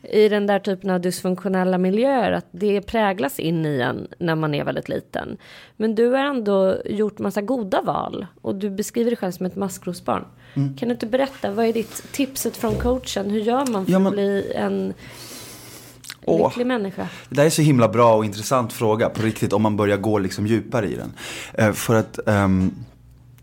i 0.03 0.29
den 0.29 0.47
där 0.47 0.59
typen 0.59 0.91
av 0.91 1.01
dysfunktionella 1.01 1.79
miljöer 1.79 2.33
att 2.33 2.47
det 2.51 2.83
präglas 2.83 3.41
in 3.41 3.67
i 3.67 3.81
en 3.81 4.09
när 4.19 4.35
man 4.35 4.55
är 4.55 4.65
väldigt 4.65 4.89
liten. 4.89 5.37
Men 5.77 5.95
du 5.95 6.07
har 6.07 6.19
ändå 6.19 6.77
gjort 6.85 7.19
massa 7.19 7.43
goda 7.43 7.83
val 7.83 8.27
och 8.41 8.55
du 8.55 8.71
beskriver 8.71 9.11
dig 9.11 9.17
själv 9.17 9.33
som 9.33 9.47
ett 9.47 9.57
maskrosbarn. 9.57 10.25
Mm. 10.55 10.77
Kan 10.77 10.89
du 10.89 10.93
inte 10.93 11.07
berätta, 11.07 11.51
vad 11.51 11.67
är 11.67 11.73
ditt 11.73 12.13
tipset 12.13 12.57
från 12.57 12.75
coachen? 12.75 13.31
Hur 13.31 13.41
gör 13.41 13.67
man 13.67 13.87
för 13.87 13.93
ja, 13.93 13.99
men... 13.99 14.07
att 14.07 14.13
bli 14.13 14.53
en 14.55 14.95
Åh, 16.25 16.49
lycklig 16.49 16.67
människa? 16.67 17.09
Det 17.29 17.35
där 17.35 17.45
är 17.45 17.51
så 17.51 17.63
himla 17.63 17.89
bra 17.89 18.15
och 18.15 18.25
intressant 18.25 18.73
fråga 18.73 19.09
på 19.09 19.23
riktigt 19.23 19.53
om 19.53 19.63
man 19.63 19.77
börjar 19.77 19.97
gå 19.97 20.19
liksom 20.19 20.47
djupare 20.47 20.89
i 20.89 20.95
den. 20.95 21.13
Eh, 21.55 21.73
för 21.73 21.95
att 21.95 22.19
um, 22.27 22.75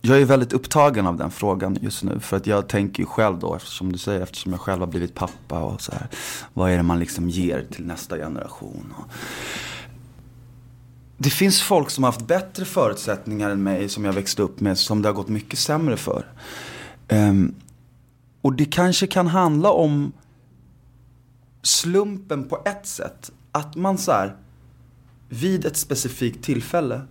jag 0.01 0.21
är 0.21 0.25
väldigt 0.25 0.53
upptagen 0.53 1.07
av 1.07 1.17
den 1.17 1.31
frågan 1.31 1.77
just 1.81 2.03
nu. 2.03 2.19
För 2.19 2.37
att 2.37 2.47
jag 2.47 2.67
tänker 2.67 3.03
ju 3.03 3.05
själv 3.05 3.39
då, 3.39 3.55
eftersom 3.55 3.91
du 3.91 3.97
säger, 3.97 4.21
eftersom 4.21 4.51
jag 4.51 4.61
själv 4.61 4.79
har 4.79 4.87
blivit 4.87 5.15
pappa 5.15 5.59
och 5.59 5.81
så 5.81 5.91
här. 5.91 6.07
Vad 6.53 6.71
är 6.71 6.77
det 6.77 6.83
man 6.83 6.99
liksom 6.99 7.29
ger 7.29 7.65
till 7.71 7.85
nästa 7.85 8.17
generation? 8.17 8.93
Och... 8.97 9.13
Det 11.17 11.29
finns 11.29 11.61
folk 11.61 11.89
som 11.89 12.03
har 12.03 12.11
haft 12.11 12.27
bättre 12.27 12.65
förutsättningar 12.65 13.49
än 13.49 13.63
mig, 13.63 13.89
som 13.89 14.05
jag 14.05 14.13
växte 14.13 14.41
upp 14.41 14.59
med, 14.59 14.77
som 14.77 15.01
det 15.01 15.09
har 15.09 15.13
gått 15.13 15.27
mycket 15.27 15.59
sämre 15.59 15.97
för. 15.97 16.25
Um, 17.09 17.55
och 18.41 18.53
det 18.53 18.65
kanske 18.65 19.07
kan 19.07 19.27
handla 19.27 19.71
om 19.71 20.11
slumpen 21.61 22.43
på 22.47 22.61
ett 22.65 22.85
sätt. 22.85 23.31
Att 23.51 23.75
man 23.75 23.97
så 23.97 24.11
här, 24.11 24.35
vid 25.29 25.65
ett 25.65 25.77
specifikt 25.77 26.43
tillfälle 26.43 27.01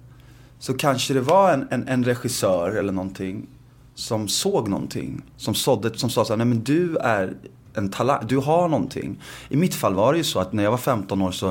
så 0.58 0.74
kanske 0.74 1.14
det 1.14 1.20
var 1.20 1.52
en, 1.52 1.68
en, 1.70 1.88
en 1.88 2.04
regissör 2.04 2.70
eller 2.70 2.92
någonting 2.92 3.46
som 3.94 4.28
såg 4.28 4.68
någonting. 4.68 5.22
Som, 5.36 5.54
sådde, 5.54 5.98
som 5.98 6.10
sa 6.10 6.24
så 6.24 6.32
här, 6.32 6.36
nej 6.36 6.46
men 6.46 6.64
du 6.64 6.96
är 6.96 7.36
en 7.74 7.90
talang, 7.90 8.26
du 8.26 8.36
har 8.36 8.68
någonting. 8.68 9.22
I 9.48 9.56
mitt 9.56 9.74
fall 9.74 9.94
var 9.94 10.12
det 10.12 10.18
ju 10.18 10.24
så 10.24 10.40
att 10.40 10.52
när 10.52 10.62
jag 10.62 10.70
var 10.70 10.78
15 10.78 11.22
år 11.22 11.30
så 11.30 11.48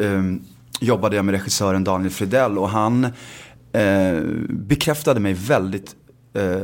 eh, 0.00 0.22
jobbade 0.80 1.16
jag 1.16 1.24
med 1.24 1.32
regissören 1.32 1.84
Daniel 1.84 2.10
Fridell 2.10 2.58
och 2.58 2.68
han 2.68 3.04
eh, 3.72 4.20
bekräftade 4.48 5.20
mig 5.20 5.34
väldigt 5.34 5.96
eh, 6.34 6.60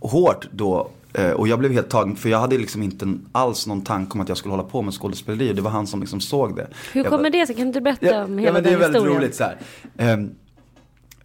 hårt 0.00 0.48
då 0.52 0.90
och 1.36 1.48
jag 1.48 1.58
blev 1.58 1.72
helt 1.72 1.88
tagen, 1.88 2.16
för 2.16 2.28
jag 2.28 2.38
hade 2.38 2.58
liksom 2.58 2.82
inte 2.82 3.14
alls 3.32 3.66
någon 3.66 3.80
tanke 3.84 4.12
om 4.12 4.20
att 4.20 4.28
jag 4.28 4.38
skulle 4.38 4.52
hålla 4.52 4.68
på 4.68 4.82
med 4.82 4.94
skådespeleri. 4.94 5.52
Det 5.52 5.62
var 5.62 5.70
han 5.70 5.86
som 5.86 6.00
liksom 6.00 6.20
såg 6.20 6.56
det. 6.56 6.68
Hur 6.92 7.04
kommer 7.04 7.30
bara, 7.30 7.30
det 7.30 7.46
sig? 7.46 7.56
Kan 7.56 7.72
du 7.72 7.80
berätta 7.80 8.06
ja, 8.06 8.24
om 8.24 8.38
hela 8.38 8.48
ja, 8.48 8.52
men 8.52 8.62
det 8.62 8.70
är 8.70 8.76
väldigt 8.76 9.02
historien? 9.02 9.20
roligt 9.20 9.34
så 9.34 9.44
här. 9.44 10.14
Um, 10.14 10.30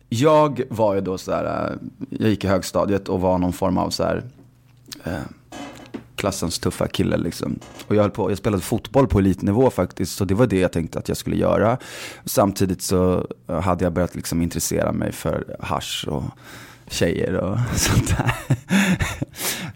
jag 0.10 0.62
var 0.70 0.96
ju 0.96 1.02
då 1.02 1.18
så 1.18 1.32
här, 1.32 1.70
eh, 1.72 1.78
jag 2.10 2.30
gick 2.30 2.44
i 2.44 2.48
högstadiet 2.48 3.10
och 3.10 3.22
var 3.22 3.38
någon 3.38 3.54
form 3.54 3.78
av 3.78 3.90
så 3.90 4.04
här, 4.04 4.24
eh, 5.04 5.20
klassens 6.16 6.60
tuffa 6.60 6.88
kille 6.88 7.18
liksom. 7.18 7.60
Och 7.88 7.96
jag, 7.96 8.02
höll 8.02 8.12
på, 8.12 8.32
jag 8.32 8.38
spelade 8.38 8.64
fotboll 8.64 9.08
på 9.08 9.20
elitnivå 9.20 9.70
faktiskt, 9.70 10.16
så 10.16 10.26
det 10.26 10.34
var 10.34 10.48
det 10.48 10.60
jag 10.60 10.72
tänkte 10.72 11.00
att 11.00 11.08
jag 11.08 11.18
skulle 11.18 11.36
göra. 11.36 11.78
Samtidigt 12.26 12.82
så 12.82 13.28
hade 13.48 13.84
jag 13.84 13.94
börjat 13.94 14.16
liksom 14.16 14.42
intressera 14.42 14.92
mig 14.92 15.12
för 15.12 15.56
hash 15.60 16.08
och 16.08 16.24
tjejer 16.88 17.34
och 17.34 17.58
sånt 17.76 18.18
där. 18.18 18.34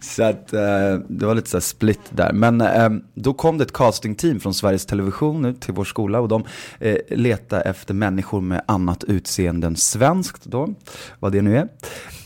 så 0.01 0.23
att 0.23 0.53
eh, 0.53 0.93
det 1.07 1.25
var 1.25 1.35
lite 1.35 1.49
så 1.49 1.61
split 1.61 2.01
där. 2.09 2.33
Men 2.33 2.61
eh, 2.61 2.89
då 3.13 3.33
kom 3.33 3.57
det 3.57 3.63
ett 3.63 3.73
castingteam 3.73 4.39
från 4.39 4.53
Sveriges 4.53 4.85
Television 4.85 5.41
nu 5.41 5.53
till 5.53 5.73
vår 5.73 5.83
skola 5.83 6.19
och 6.19 6.27
de 6.27 6.43
eh, 6.79 6.97
letade 7.09 7.61
efter 7.61 7.93
människor 7.93 8.41
med 8.41 8.61
annat 8.65 9.03
utseende 9.03 9.67
än 9.67 9.75
svenskt 9.75 10.45
då, 10.45 10.73
vad 11.19 11.31
det 11.31 11.41
nu 11.41 11.57
är. 11.57 11.69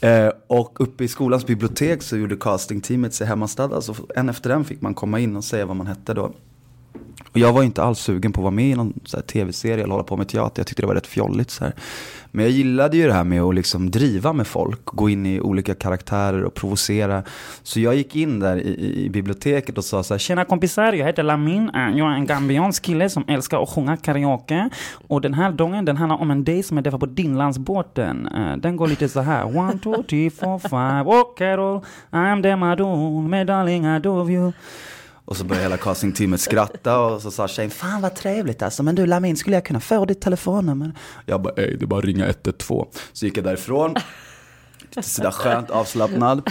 Eh, 0.02 0.32
och 0.48 0.82
uppe 0.82 1.04
i 1.04 1.08
skolans 1.08 1.46
bibliotek 1.46 2.04
så 2.04 2.18
gjorde 2.18 2.36
castingteamet 2.36 3.14
sig 3.14 3.28
hemmastadda, 3.28 3.82
så 3.82 3.96
en 4.16 4.30
efter 4.30 4.50
en 4.50 4.66
fick 4.66 4.82
man 4.82 4.94
komma 4.94 5.20
in 5.20 5.36
och 5.36 5.44
säga 5.44 5.66
vad 5.66 5.76
man 5.76 5.88
hette 5.88 6.14
då. 6.14 6.32
Och 7.34 7.40
jag 7.40 7.54
var 7.54 7.64
inte 7.64 7.84
alls 7.84 8.00
sugen 8.00 8.32
på 8.32 8.42
att 8.42 8.44
vara 8.44 8.52
med 8.52 8.66
i 8.66 8.76
någon 8.76 8.94
tv-serie 9.28 9.84
eller 9.84 9.92
hålla 9.92 10.04
på 10.04 10.18
med 10.18 10.28
teater. 10.28 10.60
Jag 10.60 10.68
tyckte 10.68 10.84
det 10.84 10.88
var 10.88 10.96
rätt 10.96 11.08
fjolligt. 11.08 11.50
Så 11.52 11.64
här. 11.64 11.74
Men 12.36 12.46
jag 12.46 12.52
gillade 12.52 12.98
ju 12.98 13.08
det 13.08 13.14
här 13.14 13.24
med 13.24 13.42
att 13.42 13.56
liksom 13.56 13.92
driva 13.92 14.34
med 14.34 14.48
folk, 14.48 14.86
gå 14.86 15.10
in 15.10 15.26
i 15.26 15.42
olika 15.42 15.76
karaktärer 15.76 16.44
och 16.44 16.54
provocera. 16.54 17.24
Så 17.64 17.80
jag 17.80 17.96
gick 17.96 18.16
in 18.16 18.40
där 18.40 18.58
i, 18.58 19.04
i 19.06 19.10
biblioteket 19.10 19.78
och 19.78 19.86
sa 19.86 20.04
så 20.04 20.14
här, 20.14 20.20
Tjena 20.20 20.46
kompisar, 20.46 20.94
jag 20.94 21.06
heter 21.06 21.24
Lamin. 21.24 21.70
Eh, 21.76 21.98
jag 21.98 22.12
är 22.12 22.16
en 22.16 22.26
gambiansk 22.26 22.84
kille 22.84 23.10
som 23.10 23.24
älskar 23.28 23.64
att 23.64 23.70
sjunga 23.70 23.98
karaoke. 23.98 24.70
Och 25.08 25.22
den 25.22 25.34
här 25.34 25.52
dången 25.52 25.86
den 25.86 25.98
handlar 25.98 26.22
om 26.22 26.32
en 26.32 26.44
day 26.44 26.64
som 26.64 26.78
är 26.78 26.82
därför 26.82 26.98
på 26.98 27.06
Dinlandsbåten. 27.06 28.28
Eh, 28.28 28.58
den 28.58 28.76
går 28.76 28.88
lite 28.88 29.10
så 29.10 29.20
här. 29.22 29.58
One, 29.58 29.80
two, 29.80 30.04
three, 30.10 30.30
four, 30.30 30.60
five. 30.60 31.04
Oh 31.06 31.36
Carol, 31.38 31.82
I'm 32.12 32.44
the 32.44 32.56
Madon, 32.56 33.30
my 33.30 33.44
darling 33.44 33.86
I 33.86 34.00
love 34.00 34.34
you. 34.34 34.52
Och 35.26 35.38
så 35.38 35.44
började 35.44 35.64
hela 35.64 35.78
castingteamet 35.78 36.42
skratta 36.42 37.00
och 37.00 37.22
så 37.22 37.32
sa 37.32 37.48
tjejen, 37.48 37.72
fan 37.72 38.02
vad 38.02 38.16
trevligt 38.16 38.62
alltså, 38.62 38.84
men 38.84 38.96
du 38.96 39.06
Lamin, 39.06 39.38
skulle 39.38 39.56
jag 39.56 39.66
kunna 39.66 39.80
få 39.80 40.06
ditt 40.06 40.22
telefonnummer? 40.22 40.92
Jag 41.26 41.42
bara, 41.42 41.54
ej, 41.54 41.76
det 41.80 41.86
är 41.86 41.88
bara 41.88 42.00
att 42.00 42.06
ringa 42.06 42.26
112. 42.26 42.86
Så 43.14 43.26
gick 43.26 43.38
jag 43.38 43.44
därifrån, 43.44 43.96
lite 44.96 45.10
sådär 45.10 45.32
skönt 45.32 45.70
avslappnad. 45.70 46.50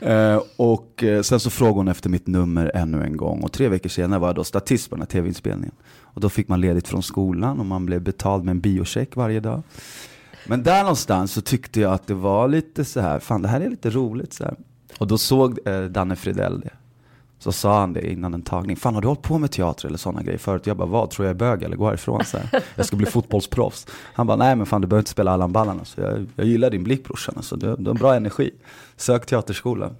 Eh, 0.00 0.42
och 0.56 1.04
eh, 1.04 1.22
sen 1.22 1.40
så 1.40 1.50
frågade 1.50 1.76
hon 1.76 1.88
efter 1.88 2.10
mitt 2.10 2.26
nummer 2.26 2.70
ännu 2.74 3.02
en 3.02 3.16
gång. 3.16 3.42
Och 3.42 3.52
tre 3.52 3.68
veckor 3.68 3.88
senare 3.88 4.20
var 4.20 4.28
jag 4.28 4.36
då 4.36 4.44
statist 4.44 4.90
på 4.90 4.96
den 4.96 5.02
här 5.02 5.06
tv-inspelningen. 5.06 5.74
Och 6.00 6.20
då 6.20 6.28
fick 6.28 6.48
man 6.48 6.60
ledigt 6.60 6.88
från 6.88 7.02
skolan 7.02 7.60
och 7.60 7.66
man 7.66 7.86
blev 7.86 8.02
betald 8.02 8.44
med 8.44 8.52
en 8.52 8.60
biocheck 8.60 9.16
varje 9.16 9.40
dag. 9.40 9.62
Men 10.46 10.62
där 10.62 10.80
någonstans 10.82 11.32
så 11.32 11.40
tyckte 11.40 11.80
jag 11.80 11.92
att 11.92 12.06
det 12.06 12.14
var 12.14 12.48
lite 12.48 12.84
så 12.84 13.00
här, 13.00 13.18
fan 13.18 13.42
det 13.42 13.48
här 13.48 13.60
är 13.60 13.70
lite 13.70 13.90
roligt. 13.90 14.32
Så 14.32 14.44
här. 14.44 14.56
Och 14.98 15.06
då 15.06 15.18
såg 15.18 15.58
eh, 15.68 15.82
Danne 15.82 16.16
Fridell 16.16 16.60
det. 16.60 16.70
Så 17.38 17.52
sa 17.52 17.80
han 17.80 17.92
det 17.92 18.12
innan 18.12 18.34
en 18.34 18.42
tagning. 18.42 18.76
Fan 18.76 18.94
har 18.94 19.02
du 19.02 19.08
hållit 19.08 19.22
på 19.22 19.38
med 19.38 19.50
teater 19.50 19.86
eller 19.86 19.98
sådana 19.98 20.22
grejer 20.22 20.38
förut? 20.38 20.66
Jag 20.66 20.76
bara, 20.76 20.88
vad? 20.88 21.10
Tror 21.10 21.26
jag 21.26 21.34
är 21.34 21.38
bög 21.38 21.62
eller 21.62 21.76
gå 21.76 21.86
härifrån? 21.86 22.24
Så 22.24 22.38
här. 22.38 22.62
Jag 22.74 22.86
ska 22.86 22.96
bli 22.96 23.06
fotbollsproffs. 23.10 23.86
Han 24.12 24.26
bara, 24.26 24.36
nej 24.36 24.56
men 24.56 24.66
fan 24.66 24.80
du 24.80 24.86
behöver 24.86 25.00
inte 25.00 25.10
spela 25.10 25.30
Allan 25.30 25.52
Ballan. 25.52 25.78
Alltså, 25.78 26.00
jag, 26.00 26.26
jag 26.36 26.46
gillar 26.46 26.70
din 26.70 26.84
blick 26.84 27.04
brorsan. 27.04 27.34
Alltså, 27.36 27.56
du, 27.56 27.76
du 27.78 27.90
har 27.90 27.94
bra 27.94 28.14
energi. 28.14 28.50
Sök 28.96 29.26
teaterskola. 29.26 29.90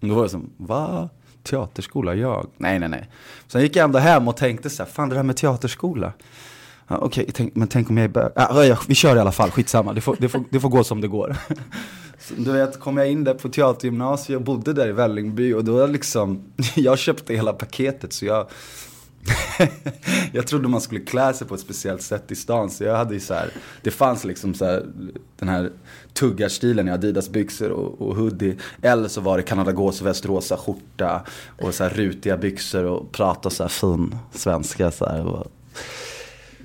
Då 0.00 0.14
var 0.14 0.22
jag 0.22 0.30
som, 0.30 0.50
va? 0.56 1.08
Teaterskola? 1.42 2.14
Jag? 2.14 2.46
Nej, 2.56 2.78
nej, 2.78 2.88
nej. 2.88 3.10
Sen 3.46 3.62
gick 3.62 3.76
jag 3.76 3.84
ändå 3.84 3.98
hem 3.98 4.28
och 4.28 4.36
tänkte 4.36 4.70
så 4.70 4.82
här, 4.82 4.90
fan 4.90 5.08
det 5.08 5.16
här 5.16 5.22
med 5.22 5.36
teaterskola. 5.36 6.12
Ja, 6.88 6.96
Okej, 6.96 7.26
okay, 7.28 7.50
men 7.54 7.68
tänk 7.68 7.90
om 7.90 7.96
jag 7.96 8.04
är 8.04 8.08
bög? 8.08 8.32
Ja, 8.34 8.78
vi 8.88 8.94
kör 8.94 9.16
i 9.16 9.18
alla 9.18 9.32
fall, 9.32 9.50
skitsamma. 9.50 9.92
Det 9.92 10.00
får, 10.00 10.16
det 10.18 10.28
får, 10.28 10.44
det 10.50 10.60
får 10.60 10.68
gå 10.68 10.84
som 10.84 11.00
det 11.00 11.08
går. 11.08 11.36
Så, 12.18 12.34
du 12.36 12.52
vet, 12.52 12.80
kom 12.80 12.96
jag 12.96 13.10
in 13.10 13.24
där 13.24 13.34
på 13.34 13.48
teatergymnasiet 13.48 14.36
och 14.36 14.44
bodde 14.44 14.72
där 14.72 14.88
i 14.88 14.92
Vällingby 14.92 15.52
och 15.52 15.64
då 15.64 15.86
liksom, 15.86 16.42
jag 16.76 16.98
köpte 16.98 17.34
hela 17.34 17.52
paketet 17.52 18.12
så 18.12 18.26
jag 18.26 18.46
jag 20.32 20.46
trodde 20.46 20.68
man 20.68 20.80
skulle 20.80 21.00
klä 21.00 21.32
sig 21.32 21.46
på 21.46 21.54
ett 21.54 21.60
speciellt 21.60 22.02
sätt 22.02 22.30
i 22.30 22.36
stan 22.36 22.70
så 22.70 22.84
jag 22.84 22.96
hade 22.96 23.14
ju 23.14 23.20
så 23.20 23.34
här, 23.34 23.50
det 23.82 23.90
fanns 23.90 24.24
liksom 24.24 24.54
så 24.54 24.64
här, 24.64 24.86
den 25.38 25.48
här 25.48 25.72
tuggarstilen 26.12 26.88
i 26.88 26.90
Adidas 26.90 27.28
byxor 27.28 27.70
och, 27.70 28.08
och 28.08 28.16
hoodie. 28.16 28.56
Eller 28.82 29.08
så 29.08 29.20
var 29.20 29.36
det 29.36 29.42
Canada 29.42 29.72
och 29.72 30.06
Västeråsa 30.06 30.56
skjorta 30.56 31.22
och 31.60 31.74
så 31.74 31.84
här 31.84 31.90
rutiga 31.90 32.36
byxor 32.36 32.84
och 32.84 33.12
prata 33.12 33.50
så 33.50 33.62
här 33.62 33.68
fin 33.68 34.16
svenska 34.32 34.90
så 34.90 35.06
här. 35.06 35.46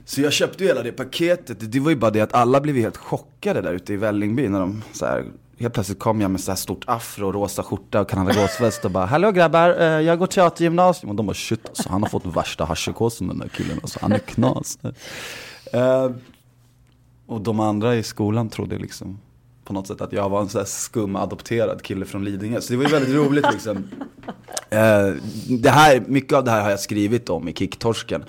Så 0.08 0.22
jag 0.22 0.34
köpte 0.34 0.63
ju 0.63 0.67
hela 0.67 0.84
det 0.84 0.91
paketet. 0.91 1.72
Det 1.72 1.80
var 1.80 1.89
ju 1.89 1.96
bara 1.96 2.12
det 2.12 2.22
att 2.22 2.34
alla 2.34 2.62
blev 2.62 2.76
helt 2.76 2.98
chockade 2.98 3.62
där 3.62 3.74
ute 3.74 3.93
i 3.93 3.98
Vällingby 3.98 4.48
när 4.48 4.60
de 4.60 4.84
så 4.93 5.06
här, 5.06 5.26
Helt 5.60 5.74
plötsligt 5.74 6.00
kom 6.00 6.22
jag 6.22 6.32
med 6.32 6.41
så 6.41 6.52
här 6.52 6.56
stort 6.56 6.84
afro, 6.88 7.32
rosa 7.32 7.63
skjorta 7.63 8.02
och 8.02 8.10
kanadagåsväst 8.10 8.86
och 8.86 8.91
bara 8.91 9.06
Hallå 9.06 9.32
grabbar, 9.32 9.70
eh, 9.80 9.86
jag 9.86 10.20
går 10.20 10.28
teatergymnasium. 10.28 11.10
Och 11.10 11.15
de 11.15 11.26
bara 11.26 11.34
shit, 11.34 11.67
alltså, 11.67 11.89
han 11.89 12.04
har 12.04 12.10
fått 12.10 12.26
värsta 12.26 12.65
haschpsykosen 12.65 13.28
den 13.28 13.39
där 13.39 13.48
killen. 13.48 13.80
Alltså, 13.82 14.00
han 14.02 14.12
är 14.12 14.20
knas. 14.20 14.80
Uh, 15.76 16.15
och 17.26 17.41
de 17.41 17.60
andra 17.60 17.96
i 17.96 18.04
skolan 18.04 18.50
trodde 18.50 18.78
liksom 18.78 19.20
på 19.63 19.74
något 19.74 19.88
sätt 19.88 20.02
att 20.02 20.13
jag 20.13 20.30
var 20.30 20.41
en 20.41 20.50
så 20.50 20.58
här 20.58 20.65
skum 20.65 21.15
adopterad 21.15 21.82
kille 21.82 22.06
från 22.06 22.26
Lidingö. 22.26 22.62
Så 22.62 22.74
det 22.74 22.78
var 22.78 22.86
ju 22.86 22.91
väldigt 22.91 23.15
roligt 23.15 23.46
liksom. 23.52 23.78
Eh, 24.70 25.13
det 25.50 25.70
här, 25.70 26.04
mycket 26.08 26.34
av 26.34 26.43
det 26.43 26.52
här 26.52 26.62
har 26.62 26.70
jag 26.70 26.80
skrivit 26.80 27.30
om 27.30 27.48
i 27.48 27.54
Kicktorsken. 27.54 28.24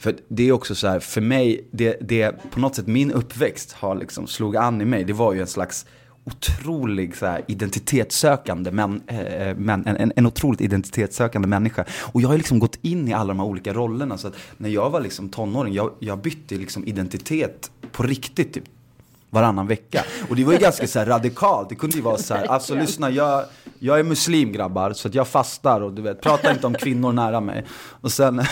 För 0.00 0.16
det 0.28 0.48
är 0.48 0.52
också 0.52 0.74
så 0.74 0.88
här, 0.88 1.00
för 1.00 1.20
mig, 1.20 1.68
det, 1.70 1.96
det 2.00 2.50
på 2.50 2.60
något 2.60 2.74
sätt 2.74 2.86
min 2.86 3.12
uppväxt 3.12 3.72
har 3.72 3.94
liksom 3.94 4.26
slog 4.26 4.56
an 4.56 4.80
i 4.80 4.84
mig. 4.84 5.04
Det 5.04 5.12
var 5.12 5.32
ju 5.32 5.40
en 5.40 5.46
slags 5.46 5.86
otrolig 6.24 7.16
så 7.16 7.26
här, 7.26 7.44
identitetssökande, 7.48 8.70
men, 8.70 9.02
eh, 9.06 9.20
eh 9.20 9.56
men 9.56 9.86
en, 9.86 9.96
en, 9.96 10.12
en 10.16 10.26
otroligt 10.26 10.60
identitetssökande 10.60 11.48
människa. 11.48 11.84
Och 12.12 12.22
jag 12.22 12.28
har 12.28 12.36
liksom 12.36 12.58
gått 12.58 12.78
in 12.82 13.08
i 13.08 13.12
alla 13.12 13.28
de 13.28 13.38
här 13.40 13.46
olika 13.46 13.72
rollerna. 13.72 14.18
Så 14.18 14.28
att 14.28 14.36
när 14.56 14.68
jag 14.68 14.90
var 14.90 15.00
liksom 15.00 15.28
tonåring, 15.28 15.74
jag, 15.74 15.92
jag 15.98 16.18
bytte 16.18 16.54
liksom 16.54 16.84
identitet 16.84 17.70
på 17.92 18.02
riktigt. 18.02 18.54
Typ 18.54 18.64
varannan 19.30 19.66
vecka. 19.66 20.04
Och 20.28 20.36
det 20.36 20.44
var 20.44 20.52
ju 20.52 20.58
ganska 20.68 20.86
så 20.86 21.00
radikalt. 21.00 21.68
Det 21.68 21.74
kunde 21.74 21.96
ju 21.96 22.02
vara 22.02 22.18
så 22.18 22.34
här, 22.34 22.44
alltså 22.48 22.74
lyssna, 22.74 23.10
jag, 23.10 23.44
jag 23.78 23.98
är 23.98 24.02
muslim 24.02 24.52
grabbar, 24.52 24.92
så 24.92 25.08
att 25.08 25.14
jag 25.14 25.28
fastar 25.28 25.80
och 25.80 25.92
du 25.92 26.02
vet, 26.02 26.20
prata 26.20 26.50
inte 26.50 26.66
om 26.66 26.74
kvinnor 26.74 27.12
nära 27.12 27.40
mig. 27.40 27.64
Och 28.00 28.12
sen 28.12 28.42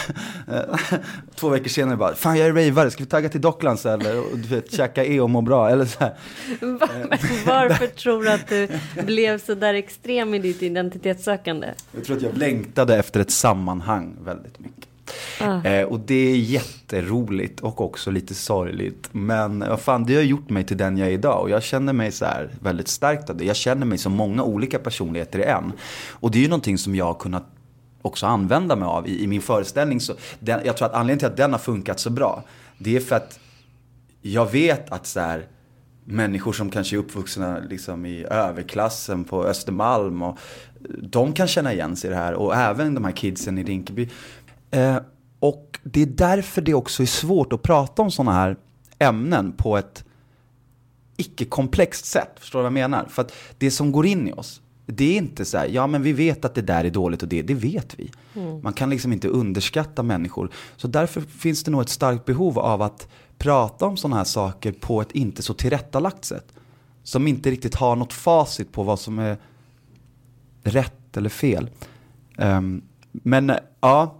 två 1.34 1.48
veckor 1.48 1.68
senare 1.68 1.96
bara, 1.96 2.14
fan 2.14 2.36
jag 2.36 2.48
är 2.48 2.68
ravare, 2.68 2.90
ska 2.90 3.04
vi 3.04 3.10
tagga 3.10 3.28
till 3.28 3.40
Docklands 3.40 3.86
eller? 3.86 4.18
Och 4.18 4.38
du 4.38 4.48
vet, 4.48 4.72
käka 4.72 5.04
E 5.04 5.20
och 5.20 5.30
må 5.30 5.40
bra, 5.40 5.70
eller 5.70 5.84
så 5.84 5.98
här. 5.98 6.14
Varför 7.46 7.86
tror 7.86 8.22
du 8.22 8.30
att 8.30 8.48
du 8.48 8.68
blev 9.02 9.38
så 9.38 9.54
där 9.54 9.74
extrem 9.74 10.34
i 10.34 10.38
ditt 10.38 10.62
identitetssökande? 10.62 11.66
Jag 11.92 12.04
tror 12.04 12.16
att 12.16 12.22
jag 12.22 12.36
längtade 12.36 12.96
efter 12.96 13.20
ett 13.20 13.30
sammanhang 13.30 14.16
väldigt 14.24 14.58
mycket. 14.58 14.87
Eh, 15.64 15.82
och 15.82 16.00
det 16.00 16.30
är 16.32 16.36
jätteroligt 16.36 17.60
och 17.60 17.80
också 17.80 18.10
lite 18.10 18.34
sorgligt. 18.34 19.08
Men 19.12 19.58
vad 19.58 19.80
fan, 19.80 20.04
det 20.04 20.14
har 20.14 20.22
gjort 20.22 20.50
mig 20.50 20.64
till 20.64 20.76
den 20.76 20.98
jag 20.98 21.08
är 21.08 21.12
idag. 21.12 21.42
Och 21.42 21.50
jag 21.50 21.62
känner 21.62 21.92
mig 21.92 22.12
så 22.12 22.24
här 22.24 22.50
väldigt 22.60 22.88
stärkt 22.88 23.30
av 23.30 23.36
det. 23.36 23.44
Jag 23.44 23.56
känner 23.56 23.86
mig 23.86 23.98
som 23.98 24.12
många 24.12 24.42
olika 24.42 24.78
personligheter 24.78 25.38
i 25.38 25.44
en. 25.44 25.72
Och 26.10 26.30
det 26.30 26.38
är 26.38 26.42
ju 26.42 26.48
någonting 26.48 26.78
som 26.78 26.94
jag 26.94 27.04
har 27.04 27.14
kunnat 27.14 27.44
också 28.02 28.26
använda 28.26 28.76
mig 28.76 28.86
av 28.86 29.08
i, 29.08 29.24
i 29.24 29.26
min 29.26 29.42
föreställning. 29.42 30.00
Så 30.00 30.14
den, 30.38 30.60
jag 30.64 30.76
tror 30.76 30.88
att 30.88 30.94
anledningen 30.94 31.18
till 31.18 31.28
att 31.28 31.36
den 31.36 31.52
har 31.52 31.58
funkat 31.58 32.00
så 32.00 32.10
bra, 32.10 32.42
det 32.78 32.96
är 32.96 33.00
för 33.00 33.16
att 33.16 33.40
jag 34.22 34.52
vet 34.52 34.92
att 34.92 35.06
så 35.06 35.20
här, 35.20 35.46
människor 36.04 36.52
som 36.52 36.70
kanske 36.70 36.96
är 36.96 36.98
uppvuxna 36.98 37.58
liksom 37.58 38.06
i 38.06 38.24
överklassen 38.24 39.24
på 39.24 39.44
Östermalm. 39.44 40.22
Och 40.22 40.38
de 41.02 41.32
kan 41.32 41.46
känna 41.46 41.72
igen 41.72 41.96
sig 41.96 42.10
i 42.10 42.12
det 42.12 42.18
här. 42.18 42.34
Och 42.34 42.56
även 42.56 42.94
de 42.94 43.04
här 43.04 43.12
kidsen 43.12 43.58
i 43.58 43.62
Rinkeby. 43.62 44.08
Eh, 44.70 44.96
och 45.40 45.78
det 45.82 46.02
är 46.02 46.06
därför 46.06 46.62
det 46.62 46.74
också 46.74 47.02
är 47.02 47.06
svårt 47.06 47.52
att 47.52 47.62
prata 47.62 48.02
om 48.02 48.10
sådana 48.10 48.32
här 48.32 48.56
ämnen 48.98 49.52
på 49.52 49.76
ett 49.76 50.04
icke-komplext 51.16 52.04
sätt. 52.04 52.30
Förstår 52.36 52.58
du 52.58 52.62
vad 52.62 52.66
jag 52.66 52.90
menar? 52.90 53.06
För 53.10 53.22
att 53.22 53.32
det 53.58 53.70
som 53.70 53.92
går 53.92 54.06
in 54.06 54.28
i 54.28 54.32
oss, 54.32 54.60
det 54.86 55.04
är 55.04 55.16
inte 55.16 55.44
så 55.44 55.58
här, 55.58 55.66
ja 55.66 55.86
men 55.86 56.02
vi 56.02 56.12
vet 56.12 56.44
att 56.44 56.54
det 56.54 56.62
där 56.62 56.84
är 56.84 56.90
dåligt 56.90 57.22
och 57.22 57.28
det, 57.28 57.42
det 57.42 57.54
vet 57.54 57.94
vi. 57.98 58.10
Mm. 58.34 58.60
Man 58.62 58.72
kan 58.72 58.90
liksom 58.90 59.12
inte 59.12 59.28
underskatta 59.28 60.02
människor. 60.02 60.50
Så 60.76 60.88
därför 60.88 61.20
finns 61.20 61.64
det 61.64 61.70
nog 61.70 61.80
ett 61.80 61.88
starkt 61.88 62.24
behov 62.24 62.58
av 62.58 62.82
att 62.82 63.08
prata 63.38 63.86
om 63.86 63.96
sådana 63.96 64.16
här 64.16 64.24
saker 64.24 64.72
på 64.72 65.00
ett 65.00 65.12
inte 65.12 65.42
så 65.42 65.54
tillrättalagt 65.54 66.24
sätt. 66.24 66.52
Som 67.02 67.26
inte 67.26 67.50
riktigt 67.50 67.74
har 67.74 67.96
något 67.96 68.12
facit 68.12 68.72
på 68.72 68.82
vad 68.82 69.00
som 69.00 69.18
är 69.18 69.36
rätt 70.62 71.16
eller 71.16 71.30
fel. 71.30 71.70
Um, 72.36 72.82
men 73.12 73.52
ja, 73.80 74.14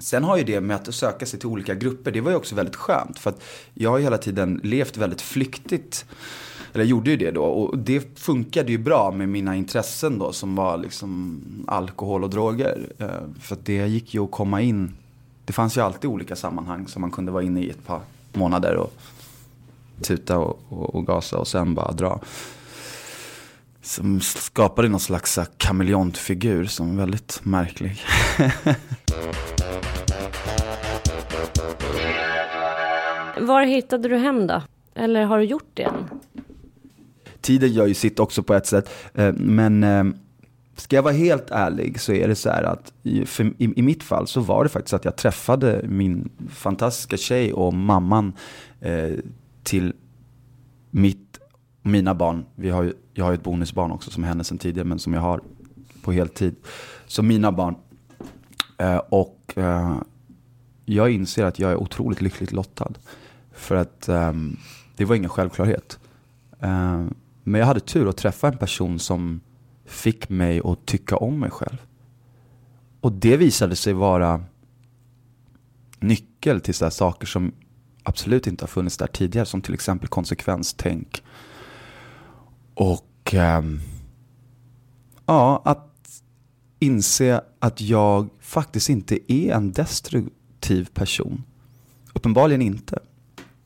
Sen 0.00 0.24
har 0.24 0.36
ju 0.36 0.44
det 0.44 0.60
med 0.60 0.76
att 0.76 0.94
söka 0.94 1.26
sig 1.26 1.38
till 1.38 1.48
olika 1.48 1.74
grupper, 1.74 2.10
det 2.10 2.20
var 2.20 2.30
ju 2.30 2.36
också 2.36 2.54
väldigt 2.54 2.76
skönt. 2.76 3.18
För 3.18 3.30
att 3.30 3.42
jag 3.74 3.90
har 3.90 3.98
ju 3.98 4.04
hela 4.04 4.18
tiden 4.18 4.60
levt 4.62 4.96
väldigt 4.96 5.20
flyktigt. 5.22 6.06
Eller 6.72 6.84
gjorde 6.84 7.10
ju 7.10 7.16
det 7.16 7.30
då. 7.30 7.42
Och 7.42 7.78
det 7.78 8.18
funkade 8.18 8.72
ju 8.72 8.78
bra 8.78 9.10
med 9.10 9.28
mina 9.28 9.56
intressen 9.56 10.18
då 10.18 10.32
som 10.32 10.56
var 10.56 10.76
liksom 10.78 11.40
alkohol 11.66 12.24
och 12.24 12.30
droger. 12.30 12.92
Eh, 12.98 13.08
för 13.40 13.54
att 13.54 13.64
det 13.64 13.86
gick 13.86 14.14
ju 14.14 14.24
att 14.24 14.30
komma 14.30 14.60
in. 14.60 14.94
Det 15.44 15.52
fanns 15.52 15.76
ju 15.76 15.80
alltid 15.80 16.10
olika 16.10 16.36
sammanhang 16.36 16.88
som 16.88 17.02
man 17.02 17.10
kunde 17.10 17.32
vara 17.32 17.42
inne 17.42 17.60
i 17.60 17.70
ett 17.70 17.86
par 17.86 18.00
månader 18.32 18.76
och 18.76 18.92
tuta 20.02 20.38
och, 20.38 20.60
och, 20.68 20.94
och 20.94 21.06
gasa 21.06 21.38
och 21.38 21.48
sen 21.48 21.74
bara 21.74 21.92
dra. 21.92 22.20
Som 23.82 24.20
skapade 24.20 24.88
någon 24.88 25.00
slags 25.00 25.38
kameleontfigur 25.56 26.64
som 26.64 26.90
är 26.90 27.00
väldigt 27.00 27.40
märklig. 27.42 28.02
Var 33.50 33.62
hittade 33.62 34.08
du 34.08 34.16
hem 34.16 34.46
då? 34.46 34.62
Eller 34.94 35.24
har 35.24 35.38
du 35.38 35.44
gjort 35.44 35.70
det 35.74 35.82
än? 35.82 36.08
Tiden 37.40 37.72
gör 37.72 37.86
ju 37.86 37.94
sitt 37.94 38.20
också 38.20 38.42
på 38.42 38.54
ett 38.54 38.66
sätt. 38.66 38.90
Eh, 39.14 39.32
men 39.32 39.84
eh, 39.84 40.04
ska 40.76 40.96
jag 40.96 41.02
vara 41.02 41.14
helt 41.14 41.50
ärlig 41.50 42.00
så 42.00 42.12
är 42.12 42.28
det 42.28 42.34
så 42.34 42.50
här 42.50 42.62
att 42.62 42.92
i, 43.02 43.20
i, 43.58 43.72
i, 43.76 43.82
mitt 43.82 44.02
fall 44.02 44.26
så 44.26 44.40
var 44.40 44.64
det 44.64 44.70
faktiskt 44.70 44.94
att 44.94 45.04
jag 45.04 45.16
träffade 45.16 45.84
min 45.88 46.30
fantastiska 46.48 47.16
tjej 47.16 47.52
och 47.52 47.74
mamman 47.74 48.32
eh, 48.80 49.12
till 49.62 49.92
mitt, 50.90 51.38
mina 51.82 52.14
barn. 52.14 52.44
Vi 52.54 52.70
har, 52.70 52.92
jag 53.14 53.24
har 53.24 53.32
ju 53.32 53.34
ett 53.34 53.44
bonusbarn 53.44 53.92
också 53.92 54.10
som 54.10 54.24
är 54.24 54.28
henne 54.28 54.44
sedan 54.44 54.58
tidigare 54.58 54.88
men 54.88 54.98
som 54.98 55.14
jag 55.14 55.20
har 55.20 55.40
på 56.02 56.12
heltid. 56.12 56.56
Så 57.06 57.22
mina 57.22 57.52
barn. 57.52 57.74
Eh, 58.78 58.96
och 59.08 59.52
eh, 59.56 59.96
jag 60.84 61.10
inser 61.10 61.44
att 61.44 61.58
jag 61.58 61.70
är 61.70 61.76
otroligt 61.76 62.20
lyckligt 62.20 62.52
lottad. 62.52 62.92
För 63.52 63.74
att 63.74 64.08
um, 64.08 64.56
det 64.96 65.04
var 65.04 65.16
ingen 65.16 65.30
självklarhet. 65.30 65.98
Uh, 66.62 67.06
men 67.44 67.58
jag 67.58 67.66
hade 67.66 67.80
tur 67.80 68.08
att 68.08 68.16
träffa 68.16 68.48
en 68.48 68.58
person 68.58 68.98
som 68.98 69.40
fick 69.84 70.28
mig 70.28 70.60
att 70.64 70.86
tycka 70.86 71.16
om 71.16 71.40
mig 71.40 71.50
själv. 71.50 71.76
Och 73.00 73.12
det 73.12 73.36
visade 73.36 73.76
sig 73.76 73.92
vara 73.92 74.44
nyckel 76.00 76.60
till 76.60 76.74
så 76.74 76.90
saker 76.90 77.26
som 77.26 77.52
absolut 78.02 78.46
inte 78.46 78.62
har 78.62 78.68
funnits 78.68 78.96
där 78.96 79.06
tidigare. 79.06 79.46
Som 79.46 79.62
till 79.62 79.74
exempel 79.74 80.08
konsekvenstänk. 80.08 81.22
Och 82.74 83.34
um, 83.34 83.80
ja, 85.26 85.62
att 85.64 86.22
inse 86.78 87.40
att 87.58 87.80
jag 87.80 88.28
faktiskt 88.40 88.88
inte 88.88 89.32
är 89.32 89.54
en 89.54 89.72
destruktiv 89.72 90.88
person. 90.94 91.44
Uppenbarligen 92.12 92.62
inte 92.62 92.98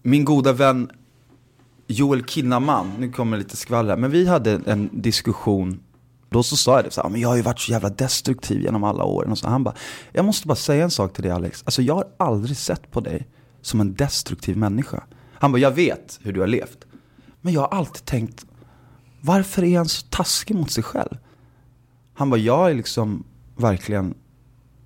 min 0.07 0.25
goda 0.25 0.53
vän 0.53 0.90
Joel 1.87 2.25
Kinnaman, 2.25 2.93
nu 2.99 3.12
kommer 3.12 3.37
lite 3.37 3.57
skvaller 3.57 3.97
men 3.97 4.11
vi 4.11 4.27
hade 4.27 4.61
en 4.67 4.90
diskussion 4.93 5.81
då 6.29 6.43
så 6.43 6.57
sa 6.57 6.77
jag 6.77 6.85
det 6.85 6.90
så 6.90 7.01
här, 7.01 7.07
ah, 7.07 7.11
men 7.11 7.21
jag 7.21 7.29
har 7.29 7.37
ju 7.37 7.43
varit 7.43 7.61
så 7.61 7.73
jävla 7.73 7.88
destruktiv 7.88 8.61
genom 8.62 8.85
alla 8.85 9.05
åren. 9.05 9.31
Och 9.31 9.38
så 9.38 9.49
han 9.49 9.64
bara, 9.64 9.75
jag 10.12 10.25
måste 10.25 10.47
bara 10.47 10.57
säga 10.57 10.85
en 10.85 10.90
sak 10.90 11.12
till 11.12 11.23
dig 11.23 11.33
Alex. 11.33 11.62
Alltså 11.67 11.83
jag 11.83 11.95
har 11.95 12.05
aldrig 12.17 12.57
sett 12.57 12.90
på 12.90 13.01
dig 13.01 13.27
som 13.61 13.81
en 13.81 13.95
destruktiv 13.95 14.57
människa. 14.57 15.05
Han 15.35 15.53
bara, 15.53 15.59
jag 15.59 15.71
vet 15.71 16.19
hur 16.23 16.33
du 16.33 16.40
har 16.40 16.47
levt. 16.47 16.85
Men 17.40 17.53
jag 17.53 17.61
har 17.61 17.69
alltid 17.69 18.05
tänkt, 18.05 18.47
varför 19.21 19.64
är 19.64 19.77
han 19.77 19.88
så 19.88 20.07
taskig 20.11 20.57
mot 20.57 20.71
sig 20.71 20.83
själv? 20.83 21.19
Han 22.14 22.31
bara, 22.31 22.40
jag 22.40 22.71
är 22.71 22.75
liksom 22.75 23.25
verkligen 23.57 24.14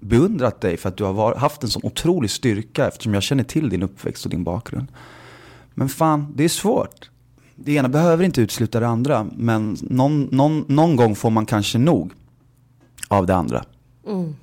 beundrat 0.00 0.61
dig 0.61 0.76
för 0.76 0.88
att 0.88 0.96
du 0.96 1.04
har 1.04 1.34
haft 1.34 1.62
en 1.62 1.68
sån 1.68 1.82
otrolig 1.84 2.30
styrka 2.30 2.88
eftersom 2.88 3.14
jag 3.14 3.22
känner 3.22 3.44
till 3.44 3.68
din 3.68 3.82
uppväxt 3.82 4.24
och 4.24 4.30
din 4.30 4.44
bakgrund. 4.44 4.87
Men 5.74 5.88
fan, 5.88 6.32
det 6.37 6.44
är 6.44 6.48
svårt. 6.48 7.11
Det 7.54 7.72
ena 7.72 7.88
behöver 7.88 8.24
inte 8.24 8.40
utesluta 8.40 8.80
det 8.80 8.87
andra, 8.87 9.26
men 9.37 9.76
någon, 9.80 10.22
någon, 10.22 10.64
någon 10.68 10.96
gång 10.96 11.16
får 11.16 11.30
man 11.30 11.46
kanske 11.46 11.78
nog 11.78 12.12
av 13.08 13.26
det 13.26 13.34
andra. 13.34 13.64
Mm. 14.06 14.37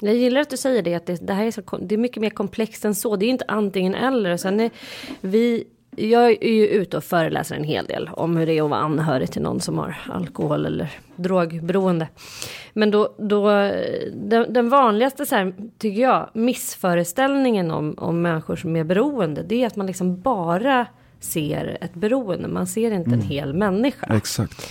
Jag 0.00 0.16
gillar 0.16 0.40
att 0.40 0.50
du 0.50 0.56
säger 0.56 0.82
det, 0.82 0.94
att 0.94 1.06
det, 1.06 1.26
det 1.26 1.32
här 1.32 1.46
är, 1.46 1.50
så, 1.50 1.78
det 1.80 1.94
är 1.94 1.98
mycket 1.98 2.20
mer 2.20 2.30
komplext 2.30 2.84
än 2.84 2.94
så. 2.94 3.16
Det 3.16 3.26
är 3.26 3.30
inte 3.30 3.44
antingen 3.48 3.94
eller. 3.94 4.36
Sen 4.36 4.60
är 4.60 4.70
vi 5.20 5.64
jag 5.96 6.30
är 6.30 6.52
ju 6.52 6.66
ute 6.66 6.96
och 6.96 7.04
föreläser 7.04 7.56
en 7.56 7.64
hel 7.64 7.86
del 7.86 8.10
om 8.12 8.36
hur 8.36 8.46
det 8.46 8.58
är 8.58 8.62
att 8.62 8.70
vara 8.70 8.80
anhörig 8.80 9.32
till 9.32 9.42
någon 9.42 9.60
som 9.60 9.78
har 9.78 9.96
alkohol 10.08 10.66
eller 10.66 10.90
drogberoende. 11.16 12.08
Men 12.72 12.90
då, 12.90 13.14
då 13.18 13.48
den, 14.12 14.52
den 14.52 14.68
vanligaste 14.68 15.26
så 15.26 15.34
här, 15.34 15.54
tycker 15.78 16.02
jag, 16.02 16.30
missföreställningen 16.34 17.70
om, 17.70 17.94
om 17.98 18.22
människor 18.22 18.56
som 18.56 18.76
är 18.76 18.84
beroende, 18.84 19.42
det 19.42 19.62
är 19.62 19.66
att 19.66 19.76
man 19.76 19.86
liksom 19.86 20.20
bara 20.20 20.86
ser 21.20 21.78
ett 21.80 21.94
beroende. 21.94 22.48
Man 22.48 22.66
ser 22.66 22.90
inte 22.90 23.10
mm. 23.10 23.20
en 23.20 23.26
hel 23.26 23.54
människa. 23.54 24.16
Exakt. 24.16 24.70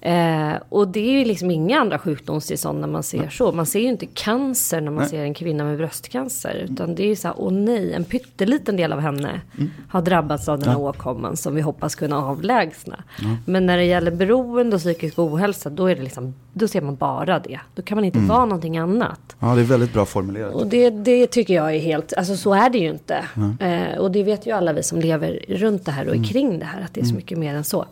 Eh, 0.00 0.52
och 0.68 0.88
det 0.88 1.00
är 1.00 1.18
ju 1.18 1.24
liksom 1.24 1.50
inga 1.50 1.80
andra 1.80 1.98
sjukdomstillstånd 1.98 2.80
när 2.80 2.88
man 2.88 3.02
ser 3.02 3.18
nej. 3.18 3.30
så. 3.30 3.52
Man 3.52 3.66
ser 3.66 3.80
ju 3.80 3.88
inte 3.88 4.06
cancer 4.06 4.80
när 4.80 4.90
man 4.90 5.00
nej. 5.00 5.08
ser 5.08 5.22
en 5.22 5.34
kvinna 5.34 5.64
med 5.64 5.76
bröstcancer. 5.76 6.66
Utan 6.70 6.94
det 6.94 7.02
är 7.02 7.06
ju 7.06 7.16
så 7.16 7.28
här, 7.28 7.34
åh 7.38 7.52
nej, 7.52 7.92
en 7.92 8.04
pytteliten 8.04 8.76
del 8.76 8.92
av 8.92 9.00
henne 9.00 9.40
mm. 9.58 9.70
har 9.88 10.02
drabbats 10.02 10.48
av 10.48 10.58
den 10.58 10.68
här 10.68 10.78
ja. 10.78 10.88
åkomman 10.88 11.36
som 11.36 11.54
vi 11.54 11.60
hoppas 11.60 11.94
kunna 11.94 12.24
avlägsna. 12.24 13.04
Ja. 13.18 13.36
Men 13.44 13.66
när 13.66 13.76
det 13.76 13.84
gäller 13.84 14.10
beroende 14.10 14.76
och 14.76 14.82
psykisk 14.82 15.18
ohälsa, 15.18 15.70
då 15.70 15.86
är 15.86 15.96
det 15.96 16.02
liksom, 16.02 16.34
då 16.52 16.68
ser 16.68 16.80
man 16.80 16.96
bara 16.96 17.38
det. 17.38 17.60
Då 17.74 17.82
kan 17.82 17.96
man 17.96 18.04
inte 18.04 18.18
mm. 18.18 18.28
vara 18.28 18.44
någonting 18.44 18.78
annat. 18.78 19.36
Ja, 19.38 19.54
det 19.54 19.60
är 19.60 19.64
väldigt 19.64 19.92
bra 19.92 20.04
formulerat. 20.04 20.54
Och 20.54 20.66
det, 20.66 20.90
det 20.90 21.26
tycker 21.26 21.54
jag 21.54 21.74
är 21.74 21.80
helt, 21.80 22.12
alltså 22.12 22.36
så 22.36 22.54
är 22.54 22.70
det 22.70 22.78
ju 22.78 22.90
inte. 22.90 23.24
Eh, 23.60 23.98
och 23.98 24.10
det 24.10 24.22
vet 24.22 24.46
ju 24.46 24.52
alla 24.52 24.72
vi 24.72 24.82
som 24.82 25.00
lever 25.00 25.44
runt 25.48 25.84
det 25.84 25.92
här 25.92 26.06
och 26.06 26.14
mm. 26.14 26.24
kring 26.24 26.58
det 26.58 26.64
här, 26.64 26.82
att 26.82 26.94
det 26.94 27.00
är 27.00 27.04
så 27.04 27.10
mm. 27.10 27.16
mycket 27.16 27.38
mer 27.38 27.54
än 27.54 27.64
så. 27.64 27.86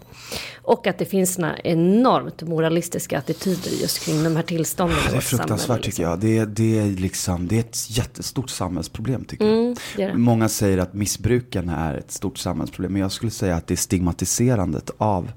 Och 0.62 0.86
att 0.86 0.98
det 0.98 1.04
finns 1.04 1.34
såna 1.34 1.56
enormt 1.98 2.42
moralistiska 2.42 3.18
attityder 3.18 3.70
just 3.70 3.98
kring 4.04 4.24
de 4.24 4.36
här 4.36 4.42
tillstånden. 4.42 4.98
Det 5.10 5.16
är 5.16 5.20
fruktansvärt 5.20 5.82
tycker 5.82 6.02
jag. 6.02 6.20
Det 6.20 6.38
är, 6.38 6.46
det, 6.46 6.78
är 6.78 6.86
liksom, 6.86 7.48
det 7.48 7.56
är 7.56 7.60
ett 7.60 7.90
jättestort 7.90 8.50
samhällsproblem 8.50 9.24
tycker 9.24 9.44
mm, 9.44 9.66
jag. 9.66 9.76
Det 9.96 10.12
det. 10.12 10.18
Många 10.18 10.48
säger 10.48 10.78
att 10.78 10.94
missbruken 10.94 11.68
är 11.68 11.94
ett 11.94 12.10
stort 12.12 12.38
samhällsproblem. 12.38 12.92
Men 12.92 13.02
jag 13.02 13.12
skulle 13.12 13.30
säga 13.30 13.56
att 13.56 13.66
det 13.66 13.74
är 13.74 13.76
stigmatiserandet 13.76 14.90
av 14.98 15.32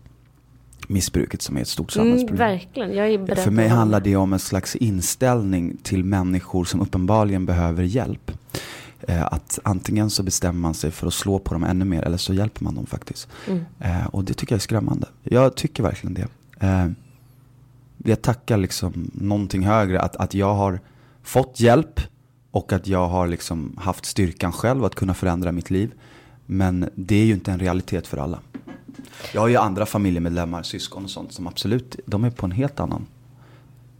missbruket 0.88 1.42
som 1.42 1.58
är 1.58 1.62
ett 1.62 1.68
stort 1.68 1.96
Mm, 1.96 2.06
samhällsproblem. 2.06 2.48
verkligen, 2.50 2.94
jag 2.94 3.10
är 3.14 3.18
beredd 3.18 3.40
För 3.40 3.52
mig 3.52 3.68
handlar 3.68 4.00
det 4.00 4.16
om 4.16 4.34
en 4.34 4.40
slags 4.40 4.76
inställning 4.76 5.78
till 5.84 6.04
människor 6.04 6.66
som 6.66 6.82
uppenbarligen 6.82 7.46
behöver 7.46 7.84
hjälp. 7.84 8.32
Eh, 9.08 9.26
Att 9.26 9.60
antingen 9.64 10.10
så 10.10 10.24
bestämmer 10.24 10.60
man 10.60 10.74
sig 10.74 10.92
för 10.92 11.08
att 11.08 11.14
slå 11.14 11.40
på 11.40 11.54
dem 11.54 11.64
ännu 11.64 11.86
mer 11.86 12.02
eller 12.02 12.18
så 12.18 12.34
hjälper 12.34 12.64
man 12.64 12.76
dem 12.76 12.86
faktiskt. 12.86 13.28
Mm. 13.48 13.66
Eh, 13.80 14.06
Och 14.08 14.24
det 14.24 14.34
tycker 14.34 14.54
jag 14.54 14.58
är 14.58 14.62
skrämmande. 14.62 15.08
Jag 15.24 15.56
tycker 15.56 15.84
verkligen 15.84 16.14
det. 16.14 16.28
Eh, 16.60 16.88
Jag 18.04 18.22
tackar 18.22 18.58
liksom 18.58 19.12
någonting 19.14 19.62
högre 19.66 20.00
att, 20.02 20.16
att 20.16 20.34
jag 20.34 20.54
har 20.54 20.80
fått 21.24 21.60
hjälp 21.60 22.00
och 22.52 22.74
att 22.74 22.88
jag 22.88 23.08
har 23.08 23.28
liksom 23.28 23.76
haft 23.78 24.06
styrkan 24.06 24.52
själv 24.52 24.84
att 24.86 24.96
kunna 24.96 25.14
förändra 25.14 25.52
mitt 25.52 25.70
liv. 25.70 25.92
Men 26.46 26.90
det 26.96 27.16
är 27.16 27.26
ju 27.26 27.34
inte 27.34 27.52
en 27.52 27.60
realitet 27.60 28.08
för 28.08 28.18
alla. 28.18 28.40
Jag 29.34 29.42
har 29.42 29.48
ju 29.48 29.56
andra 29.58 29.86
familjemedlemmar, 29.86 30.64
syskon 30.64 31.04
och 31.04 31.10
sånt 31.10 31.34
som 31.34 31.48
absolut, 31.48 31.96
de 32.06 32.24
är 32.24 32.30
på 32.32 32.46
en 32.46 32.52
helt 32.52 32.80
annan 32.80 33.06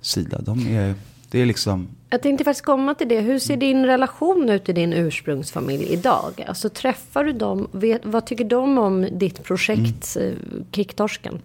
sida. 0.02 0.42
De 0.42 0.68
är, 0.68 0.94
det 1.32 1.40
är 1.40 1.46
liksom, 1.46 1.88
Jag 2.10 2.22
tänkte 2.22 2.44
faktiskt 2.44 2.66
komma 2.66 2.96
till 2.96 3.08
det. 3.10 3.20
Hur 3.22 3.40
ser 3.40 3.58
din 3.58 3.86
relation 3.86 4.50
ut 4.50 4.70
i 4.70 4.74
din 4.74 4.94
ursprungsfamilj 4.94 5.84
idag? 5.86 6.46
Alltså 6.48 6.70
träffar 6.70 7.24
du 7.24 7.32
dem? 7.34 7.68
Vet, 7.72 8.06
vad 8.06 8.26
tycker 8.26 8.46
de 8.46 8.78
om 8.78 9.08
ditt 9.12 9.44
projekt 9.44 10.16
Mm. 10.16 10.30
eh, 10.30 10.36
Kicktorsken? 10.72 11.40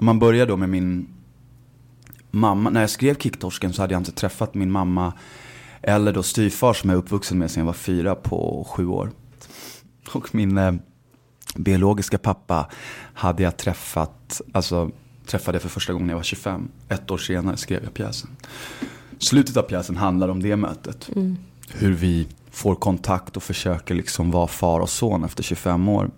Om 0.00 0.06
man 0.06 0.18
börjar 0.18 0.46
då 0.46 0.56
med 0.56 0.68
min 0.68 1.08
mamma. 2.30 2.70
När 2.70 2.80
jag 2.80 2.90
skrev 2.90 3.18
Kicktorsken 3.18 3.72
så 3.72 3.82
hade 3.82 3.94
jag 3.94 4.00
inte 4.00 4.12
träffat 4.12 4.54
min 4.54 4.70
mamma 4.70 5.12
eller 5.82 6.12
då 6.12 6.22
styvfar 6.22 6.72
som 6.72 6.90
jag 6.90 6.96
är 6.96 7.02
uppvuxen 7.02 7.38
med 7.38 7.50
sedan 7.50 7.60
jag 7.60 7.66
var 7.66 7.72
fyra 7.72 8.14
på 8.14 8.66
sju 8.70 8.86
år. 8.86 9.10
Och 10.12 10.34
min 10.34 10.58
eh, 10.58 10.72
biologiska 11.56 12.18
pappa 12.18 12.70
hade 13.14 13.42
jag 13.42 13.56
träffat, 13.56 14.40
alltså 14.52 14.90
träffade 15.26 15.58
för 15.58 15.68
första 15.68 15.92
gången 15.92 16.06
när 16.06 16.12
jag 16.12 16.18
var 16.18 16.24
25. 16.24 16.68
Ett 16.88 17.10
år 17.10 17.18
senare 17.18 17.56
skrev 17.56 17.84
jag 17.84 17.94
pjäsen. 17.94 18.30
Slutet 19.18 19.56
av 19.56 19.62
pjäsen 19.62 19.96
handlar 19.96 20.28
om 20.28 20.42
det 20.42 20.56
mötet. 20.56 21.10
Hur 21.74 21.92
vi 21.92 22.28
får 22.50 22.74
kontakt 22.74 23.36
och 23.36 23.42
försöker 23.42 23.94
liksom 23.94 24.30
vara 24.30 24.46
far 24.46 24.80
och 24.80 24.90
son 24.90 25.24
efter 25.24 25.42
25 25.42 25.88
år. 25.88 26.10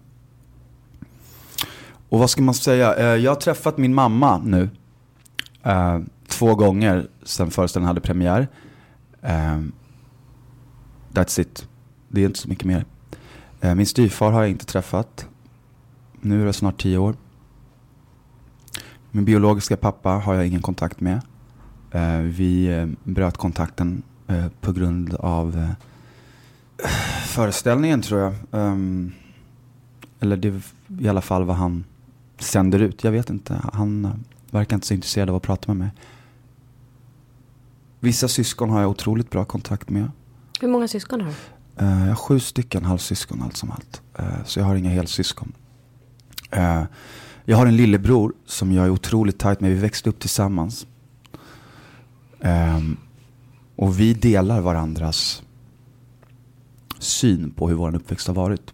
Och 2.12 2.18
vad 2.18 2.30
ska 2.30 2.42
man 2.42 2.54
säga? 2.54 2.94
Eh, 2.94 3.04
jag 3.24 3.30
har 3.30 3.40
träffat 3.40 3.78
min 3.78 3.94
mamma 3.94 4.38
nu. 4.38 4.70
Eh, 5.62 6.00
två 6.28 6.54
gånger 6.54 7.08
sedan 7.22 7.50
föreställningen 7.50 7.86
hade 7.86 8.00
premiär. 8.00 8.48
Eh, 9.22 9.60
that's 11.12 11.40
it. 11.40 11.68
Det 12.08 12.20
är 12.20 12.26
inte 12.26 12.38
så 12.38 12.48
mycket 12.48 12.64
mer. 12.64 12.84
Min 13.74 13.86
styvfar 13.86 14.30
har 14.30 14.40
jag 14.40 14.50
inte 14.50 14.64
träffat. 14.64 15.26
Nu 16.20 16.42
är 16.42 16.46
det 16.46 16.52
snart 16.52 16.82
tio 16.82 16.98
år. 16.98 17.14
Min 19.10 19.24
biologiska 19.24 19.76
pappa 19.76 20.10
har 20.10 20.34
jag 20.34 20.46
ingen 20.46 20.62
kontakt 20.62 21.00
med. 21.00 21.20
Vi 22.22 22.94
bröt 23.04 23.36
kontakten 23.36 24.02
på 24.60 24.72
grund 24.72 25.14
av 25.14 25.74
föreställningen 27.26 28.02
tror 28.02 28.20
jag. 28.20 28.34
Ehm, 28.52 29.12
eller 30.20 30.36
det 30.36 30.48
är 30.48 30.62
i 31.00 31.08
alla 31.08 31.20
fall 31.20 31.44
vad 31.44 31.56
han 31.56 31.84
sänder 32.44 32.78
ut. 32.78 33.04
Jag 33.04 33.12
vet 33.12 33.30
inte. 33.30 33.60
Han 33.72 34.04
eh, 34.04 34.10
verkar 34.50 34.76
inte 34.76 34.86
så 34.86 34.94
intresserad 34.94 35.30
av 35.30 35.36
att 35.36 35.42
prata 35.42 35.68
med 35.74 35.76
mig. 35.76 35.90
Vissa 38.00 38.28
syskon 38.28 38.70
har 38.70 38.80
jag 38.80 38.90
otroligt 38.90 39.30
bra 39.30 39.44
kontakt 39.44 39.90
med. 39.90 40.10
Hur 40.60 40.68
många 40.68 40.88
syskon 40.88 41.20
har 41.20 41.28
du? 41.28 41.34
Eh, 41.84 42.00
Jag 42.00 42.08
har 42.08 42.14
sju 42.14 42.40
stycken 42.40 42.84
halvsyskon 42.84 43.42
allt 43.42 43.56
som 43.56 43.70
allt. 43.70 44.02
Eh, 44.18 44.44
Så 44.44 44.58
jag 44.60 44.66
har 44.66 44.74
inga 44.74 44.90
helsyskon. 44.90 45.52
Jag 47.44 47.56
har 47.56 47.66
en 47.66 47.76
lillebror 47.76 48.32
som 48.46 48.72
jag 48.72 48.84
är 48.86 48.90
otroligt 48.90 49.38
tajt 49.38 49.60
med. 49.60 49.70
Vi 49.70 49.76
växte 49.76 50.10
upp 50.10 50.18
tillsammans. 50.20 50.86
Ehm, 52.40 52.96
Och 53.76 54.00
vi 54.00 54.14
delar 54.14 54.60
varandras 54.60 55.42
syn 56.98 57.50
på 57.50 57.68
hur 57.68 57.74
vår 57.76 57.94
uppväxt 57.96 58.26
har 58.26 58.34
varit. 58.34 58.72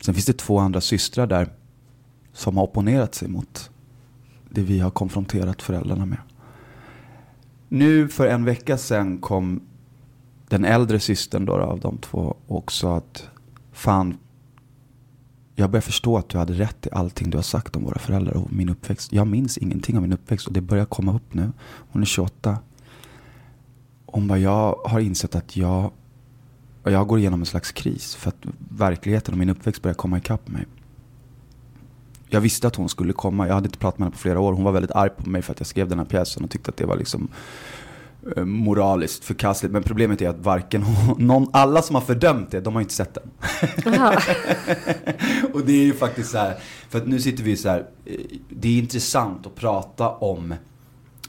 Sen 0.00 0.14
finns 0.14 0.26
det 0.26 0.38
två 0.38 0.58
andra 0.58 0.80
systrar 0.80 1.26
där 1.26 1.48
som 2.34 2.56
har 2.56 2.64
opponerat 2.64 3.14
sig 3.14 3.28
mot 3.28 3.70
det 4.50 4.62
vi 4.62 4.80
har 4.80 4.90
konfronterat 4.90 5.62
föräldrarna 5.62 6.06
med. 6.06 6.18
Nu 7.68 8.08
för 8.08 8.26
en 8.26 8.44
vecka 8.44 8.78
sedan 8.78 9.18
kom 9.18 9.60
den 10.48 10.64
äldre 10.64 11.00
systern 11.00 11.44
då 11.44 11.52
av 11.52 11.80
de 11.80 11.98
två 11.98 12.36
och 12.46 12.72
sa 12.72 12.96
att 12.96 13.28
fan, 13.72 14.18
jag 15.54 15.70
börjar 15.70 15.80
förstå 15.80 16.18
att 16.18 16.28
du 16.28 16.38
hade 16.38 16.52
rätt 16.52 16.86
i 16.86 16.90
allting 16.92 17.30
du 17.30 17.38
har 17.38 17.42
sagt 17.42 17.76
om 17.76 17.84
våra 17.84 17.98
föräldrar 17.98 18.36
och 18.36 18.52
min 18.52 18.68
uppväxt. 18.68 19.12
Jag 19.12 19.26
minns 19.26 19.58
ingenting 19.58 19.96
av 19.96 20.02
min 20.02 20.12
uppväxt 20.12 20.46
och 20.46 20.52
det 20.52 20.60
börjar 20.60 20.84
komma 20.84 21.14
upp 21.14 21.34
nu. 21.34 21.52
Hon 21.62 22.02
är 22.02 22.06
28. 22.06 22.58
Hon 24.06 24.28
bara, 24.28 24.38
jag 24.38 24.80
har 24.84 25.00
insett 25.00 25.34
att 25.34 25.56
jag, 25.56 25.90
jag 26.84 27.06
går 27.06 27.18
igenom 27.18 27.40
en 27.40 27.46
slags 27.46 27.72
kris 27.72 28.14
för 28.14 28.28
att 28.28 28.46
verkligheten 28.68 29.34
och 29.34 29.38
min 29.38 29.50
uppväxt 29.50 29.82
börjar 29.82 29.94
komma 29.94 30.18
ikapp 30.18 30.48
mig. 30.48 30.66
Jag 32.28 32.40
visste 32.40 32.66
att 32.66 32.76
hon 32.76 32.88
skulle 32.88 33.12
komma. 33.12 33.46
Jag 33.46 33.54
hade 33.54 33.66
inte 33.66 33.78
pratat 33.78 33.98
med 33.98 34.06
henne 34.06 34.12
på 34.12 34.18
flera 34.18 34.40
år. 34.40 34.52
Hon 34.52 34.64
var 34.64 34.72
väldigt 34.72 34.90
arg 34.90 35.10
på 35.10 35.30
mig 35.30 35.42
för 35.42 35.52
att 35.52 35.60
jag 35.60 35.66
skrev 35.66 35.88
den 35.88 35.98
här 35.98 36.06
pjäsen 36.06 36.44
och 36.44 36.50
tyckte 36.50 36.70
att 36.70 36.76
det 36.76 36.86
var 36.86 36.96
liksom 36.96 37.28
eh, 38.36 38.44
moraliskt 38.44 39.24
förkastligt. 39.24 39.72
Men 39.72 39.82
problemet 39.82 40.22
är 40.22 40.28
att 40.28 40.38
varken 40.38 40.82
hon, 40.82 41.26
någon, 41.26 41.48
alla 41.52 41.82
som 41.82 41.94
har 41.94 42.02
fördömt 42.02 42.50
det, 42.50 42.60
de 42.60 42.74
har 42.74 42.80
inte 42.80 42.94
sett 42.94 43.14
den. 43.14 43.30
Och 45.52 45.64
det 45.66 45.72
är 45.72 45.84
ju 45.84 45.94
faktiskt 45.94 46.30
så 46.30 46.38
här, 46.38 46.58
för 46.88 46.98
att 46.98 47.06
nu 47.06 47.20
sitter 47.20 47.44
vi 47.44 47.56
så 47.56 47.68
här, 47.68 47.86
eh, 48.04 48.16
det 48.48 48.68
är 48.68 48.78
intressant 48.78 49.46
att 49.46 49.54
prata 49.54 50.10
om 50.10 50.54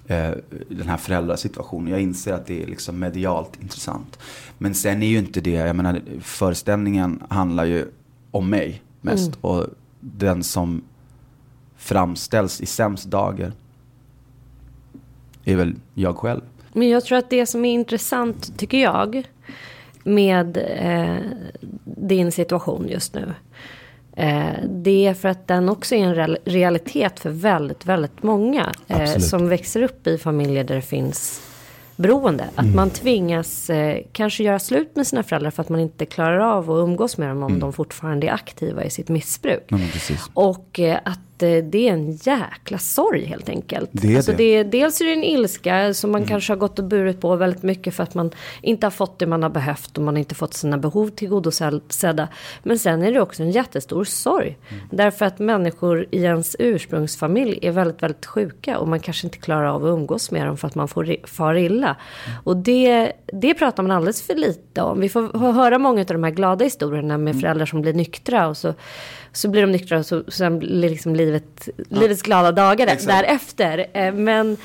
eh, 0.07 0.31
den 0.69 0.87
här 0.87 0.97
föräldrasituationen. 0.97 1.91
Jag 1.91 2.01
inser 2.01 2.33
att 2.33 2.45
det 2.45 2.63
är 2.63 2.67
liksom 2.67 2.99
medialt 2.99 3.61
intressant. 3.61 4.19
Men 4.57 4.75
sen 4.75 5.03
är 5.03 5.07
ju 5.07 5.17
inte 5.17 5.41
det, 5.41 5.51
jag 5.51 5.75
menar 5.75 6.01
föreställningen 6.21 7.23
handlar 7.29 7.65
ju 7.65 7.87
om 8.31 8.49
mig 8.49 8.81
mest. 9.01 9.27
Mm. 9.27 9.39
Och 9.41 9.67
den 10.13 10.43
som 10.43 10.83
framställs 11.77 12.61
i 12.61 12.65
sämst 12.65 13.05
dagar 13.05 13.51
är 15.45 15.55
väl 15.55 15.75
jag 15.93 16.17
själv. 16.17 16.41
Men 16.73 16.89
jag 16.89 17.05
tror 17.05 17.17
att 17.17 17.29
det 17.29 17.45
som 17.45 17.65
är 17.65 17.73
intressant, 17.73 18.57
tycker 18.57 18.77
jag, 18.77 19.23
med 20.03 20.57
eh, 20.57 21.15
din 21.83 22.31
situation 22.31 22.87
just 22.89 23.13
nu. 23.13 23.33
Eh, 24.15 24.53
det 24.69 25.07
är 25.07 25.13
för 25.13 25.29
att 25.29 25.47
den 25.47 25.69
också 25.69 25.95
är 25.95 25.99
en 26.03 26.15
real- 26.15 26.37
realitet 26.45 27.19
för 27.19 27.29
väldigt, 27.29 27.85
väldigt 27.85 28.23
många. 28.23 28.71
Eh, 28.87 29.17
som 29.17 29.49
växer 29.49 29.81
upp 29.81 30.07
i 30.07 30.17
familjer 30.17 30.63
där 30.63 30.75
det 30.75 30.81
finns 30.81 31.41
beroende. 31.95 32.49
Att 32.55 32.75
man 32.75 32.89
tvingas 32.89 33.69
eh, 33.69 34.01
kanske 34.11 34.43
göra 34.43 34.59
slut 34.59 34.95
med 34.95 35.07
sina 35.07 35.23
föräldrar 35.23 35.51
för 35.51 35.61
att 35.61 35.69
man 35.69 35.79
inte 35.79 36.05
klarar 36.05 36.39
av 36.39 36.71
att 36.71 36.83
umgås 36.83 37.17
med 37.17 37.29
dem 37.29 37.43
om 37.43 37.59
de 37.59 37.73
fortfarande 37.73 38.27
är 38.27 38.31
aktiva 38.31 38.83
i 38.83 38.89
sitt 38.89 39.09
missbruk. 39.09 39.63
Ja. 39.67 39.77
Och 40.33 40.79
eh, 40.79 40.99
att 41.03 41.34
det 41.39 41.89
är 41.89 41.93
en 41.93 42.11
jäkla 42.11 42.77
sorg 42.77 43.25
helt 43.25 43.49
enkelt. 43.49 43.89
Det 43.91 44.13
är 44.13 44.17
alltså 44.17 44.31
det. 44.31 44.37
det 44.37 44.55
är, 44.55 44.63
dels 44.63 45.01
är 45.01 45.05
det 45.05 45.13
en 45.13 45.23
ilska 45.23 45.93
som 45.93 46.11
man 46.11 46.25
kanske 46.25 46.53
har 46.53 46.57
gått 46.57 46.79
och 46.79 46.85
burit 46.85 47.21
på 47.21 47.35
väldigt 47.35 47.63
mycket 47.63 47.93
för 47.95 48.03
att 48.03 48.13
man 48.13 48.31
inte 48.61 48.85
har 48.85 48.91
fått 48.91 49.19
det 49.19 49.27
man 49.27 49.43
har 49.43 49.49
behövt 49.49 49.97
och 49.97 50.03
man 50.03 50.13
har 50.15 50.19
inte 50.19 50.35
fått 50.35 50.53
sina 50.53 50.77
behov 50.77 51.09
tillgodosedda. 51.09 52.27
Men 52.63 52.79
sen 52.79 53.03
är 53.03 53.11
det 53.11 53.21
också 53.21 53.43
en 53.43 53.51
jättestor 53.51 54.03
sorg. 54.03 54.57
Därför 54.91 55.25
att 55.25 55.39
människor 55.39 56.05
i 56.11 56.23
ens 56.23 56.55
ursprungsfamilj 56.59 57.59
är 57.61 57.71
väldigt, 57.71 58.03
väldigt 58.03 58.25
sjuka 58.25 58.79
och 58.79 58.87
man 58.87 58.99
kanske 58.99 59.27
inte 59.27 59.37
klarar 59.37 59.65
av 59.65 59.85
att 59.85 59.89
umgås 59.89 60.31
med 60.31 60.47
dem 60.47 60.57
för 60.57 60.67
att 60.67 60.75
man 60.75 60.87
får 60.87 61.27
far 61.27 61.55
illa. 61.55 61.95
Och 62.43 62.57
det, 62.57 63.11
det 63.33 63.53
pratar 63.53 63.83
man 63.83 63.91
alldeles 63.91 64.21
för 64.21 64.35
lite 64.35 64.81
om. 64.81 64.99
Vi 64.99 65.09
får 65.09 65.39
hö- 65.39 65.51
höra 65.51 65.77
många 65.77 66.01
av 66.01 66.05
de 66.05 66.23
här 66.23 66.31
glada 66.31 66.63
historierna 66.65 67.17
med 67.17 67.41
föräldrar 67.41 67.65
som 67.65 67.81
blir 67.81 67.93
nyktra 67.93 68.47
och 68.47 68.57
så 68.57 68.73
så 69.35 69.49
blir 69.49 69.61
de 69.61 69.71
nyktra 69.71 69.99
och 69.99 70.05
så, 70.05 70.23
sen 70.27 70.59
blir 70.59 70.89
liksom 70.89 71.15
livet, 71.15 71.69
livets 71.89 72.21
glada 72.21 72.51
dagar 72.51 72.87
Exakt. 72.87 73.07
därefter. 73.07 73.85
Eh, 73.93 74.13
Men 74.13 74.57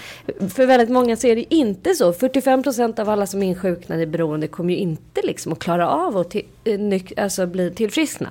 för 0.51 0.67
väldigt 0.67 0.91
många 0.91 1.17
så 1.17 1.27
är 1.27 1.37
det 1.37 1.55
inte 1.55 1.95
så. 1.95 2.13
45% 2.13 3.01
av 3.01 3.09
alla 3.09 3.27
som 3.27 3.43
insjuknar 3.43 3.99
i 3.99 4.07
beroende 4.07 4.47
kommer 4.49 4.75
ju 4.75 4.81
inte 4.81 5.21
liksom 5.25 5.53
att 5.53 5.59
klara 5.59 5.89
av 5.89 6.17
att 6.17 6.31
till, 6.31 6.47
eh, 6.65 7.25
alltså 7.25 7.47
bli 7.47 7.71
tillfriskna. 7.71 8.29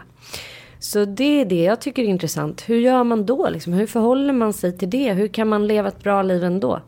Så 0.79 1.05
det 1.05 1.41
är 1.41 1.45
det 1.45 1.63
jag 1.63 1.81
tycker 1.81 2.03
är 2.03 2.07
intressant. 2.07 2.61
Hur 2.69 2.79
gör 2.79 3.03
man 3.03 3.25
då? 3.25 3.49
Liksom? 3.49 3.73
Hur 3.73 3.87
förhåller 3.87 4.33
man 4.33 4.53
sig 4.53 4.77
till 4.77 4.89
det? 4.89 5.13
Hur 5.13 5.27
kan 5.27 5.47
man 5.47 5.67
leva 5.67 5.87
ett 5.87 6.03
bra 6.03 6.21
liv 6.21 6.43
ändå? 6.43 6.81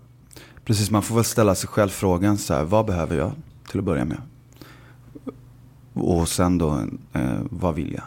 Precis, 0.66 0.92
man 0.92 1.04
får 1.04 1.16
väl 1.16 1.24
ställa 1.24 1.56
sig 1.56 1.68
själv 1.70 1.90
frågan 1.90 2.38
så 2.38 2.54
här, 2.54 2.64
vad 2.64 2.86
behöver 2.86 3.18
jag 3.18 3.32
till 3.70 3.80
att 3.80 3.86
börja 3.86 4.06
med? 4.06 4.18
Och 5.94 6.28
sen 6.28 6.58
då, 6.58 6.70
eh, 7.14 7.22
vad 7.50 7.76
vill 7.76 7.94
jag? 7.94 8.04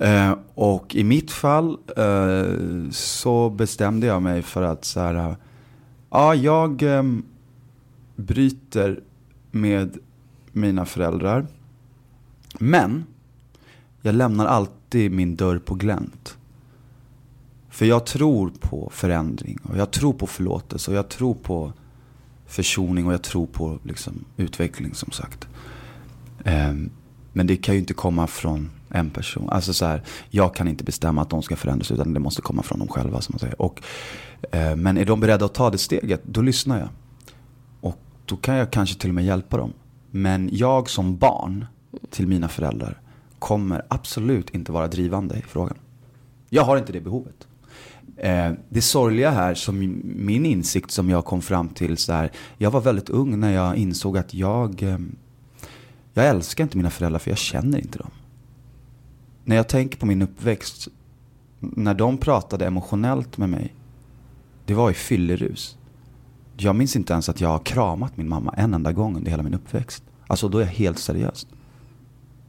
Eh, 0.00 0.34
och 0.54 0.94
i 0.94 1.04
mitt 1.04 1.30
fall 1.30 1.78
eh, 1.96 2.90
så 2.90 3.50
bestämde 3.50 4.06
jag 4.06 4.22
mig 4.22 4.42
för 4.42 4.62
att 4.62 4.84
så 4.84 5.00
här, 5.00 5.36
ja 6.10 6.34
jag 6.34 6.82
eh, 6.82 7.02
bryter 8.16 9.00
med 9.50 9.98
mina 10.52 10.86
föräldrar. 10.86 11.46
Men 12.58 13.04
jag 14.02 14.14
lämnar 14.14 14.46
alltid 14.46 15.12
min 15.12 15.36
dörr 15.36 15.58
på 15.58 15.74
glänt. 15.74 16.36
För 17.68 17.86
jag 17.86 18.06
tror 18.06 18.52
på 18.60 18.90
förändring 18.92 19.58
och 19.62 19.76
jag 19.76 19.90
tror 19.90 20.12
på 20.12 20.26
förlåtelse 20.26 20.90
och 20.90 20.96
jag 20.96 21.08
tror 21.08 21.34
på 21.34 21.72
försoning 22.46 23.06
och 23.06 23.12
jag 23.12 23.22
tror 23.22 23.46
på 23.46 23.78
liksom, 23.82 24.24
utveckling 24.36 24.94
som 24.94 25.12
sagt. 25.12 25.48
Ehm, 26.44 26.90
men 27.32 27.46
det 27.46 27.56
kan 27.56 27.74
ju 27.74 27.80
inte 27.80 27.94
komma 27.94 28.26
från 28.26 28.70
en 28.90 29.10
person. 29.10 29.48
Alltså 29.50 29.72
så 29.72 29.86
här, 29.86 30.02
jag 30.30 30.54
kan 30.54 30.68
inte 30.68 30.84
bestämma 30.84 31.22
att 31.22 31.30
de 31.30 31.42
ska 31.42 31.56
förändras 31.56 31.90
utan 31.90 32.14
det 32.14 32.20
måste 32.20 32.42
komma 32.42 32.62
från 32.62 32.78
dem 32.78 32.88
själva. 32.88 33.20
Som 33.20 33.32
man 33.32 33.38
säger. 33.38 33.62
Och, 33.62 33.82
eh, 34.52 34.76
men 34.76 34.98
är 34.98 35.04
de 35.04 35.20
beredda 35.20 35.44
att 35.44 35.54
ta 35.54 35.70
det 35.70 35.78
steget, 35.78 36.20
då 36.24 36.42
lyssnar 36.42 36.78
jag. 36.78 36.88
Och 37.80 37.98
då 38.24 38.36
kan 38.36 38.54
jag 38.54 38.70
kanske 38.70 39.00
till 39.00 39.10
och 39.10 39.14
med 39.14 39.24
hjälpa 39.24 39.56
dem. 39.56 39.72
Men 40.10 40.50
jag 40.52 40.90
som 40.90 41.16
barn 41.16 41.66
till 42.10 42.26
mina 42.26 42.48
föräldrar 42.48 43.00
kommer 43.38 43.82
absolut 43.88 44.50
inte 44.50 44.72
vara 44.72 44.88
drivande 44.88 45.38
i 45.38 45.42
frågan. 45.42 45.76
Jag 46.48 46.62
har 46.62 46.76
inte 46.76 46.92
det 46.92 47.00
behovet. 47.00 47.46
Eh, 48.16 48.52
det 48.68 48.82
sorgliga 48.82 49.30
här, 49.30 49.54
som 49.54 49.78
min 50.04 50.46
insikt 50.46 50.90
som 50.90 51.10
jag 51.10 51.24
kom 51.24 51.42
fram 51.42 51.68
till, 51.68 51.96
så 51.96 52.12
här, 52.12 52.30
jag 52.58 52.70
var 52.70 52.80
väldigt 52.80 53.10
ung 53.10 53.40
när 53.40 53.52
jag 53.52 53.76
insåg 53.76 54.18
att 54.18 54.34
jag, 54.34 54.82
eh, 54.82 54.98
jag 56.14 56.26
älskar 56.26 56.64
inte 56.64 56.76
mina 56.76 56.90
föräldrar 56.90 57.18
för 57.18 57.30
jag 57.30 57.38
känner 57.38 57.78
inte 57.78 57.98
dem. 57.98 58.10
När 59.50 59.56
jag 59.56 59.68
tänker 59.68 59.98
på 59.98 60.06
min 60.06 60.22
uppväxt, 60.22 60.88
när 61.60 61.94
de 61.94 62.18
pratade 62.18 62.66
emotionellt 62.66 63.38
med 63.38 63.48
mig, 63.48 63.74
det 64.64 64.74
var 64.74 64.90
i 64.90 64.94
fyllerus. 64.94 65.78
Jag 66.56 66.76
minns 66.76 66.96
inte 66.96 67.12
ens 67.12 67.28
att 67.28 67.40
jag 67.40 67.48
har 67.48 67.58
kramat 67.58 68.16
min 68.16 68.28
mamma 68.28 68.54
en 68.56 68.74
enda 68.74 68.92
gång 68.92 69.16
under 69.16 69.30
hela 69.30 69.42
min 69.42 69.54
uppväxt. 69.54 70.02
Alltså 70.26 70.48
då 70.48 70.58
är 70.58 70.62
jag 70.62 70.68
helt 70.68 70.98
seriös. 70.98 71.46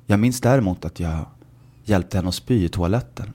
Jag 0.06 0.20
minns 0.20 0.42
däremot 0.42 0.86
att 0.86 1.00
jag 1.00 1.26
hjälpte 1.84 2.18
henne 2.18 2.30
att 2.30 2.36
spy 2.36 2.66
i 2.66 2.70
toaletten. 2.70 3.34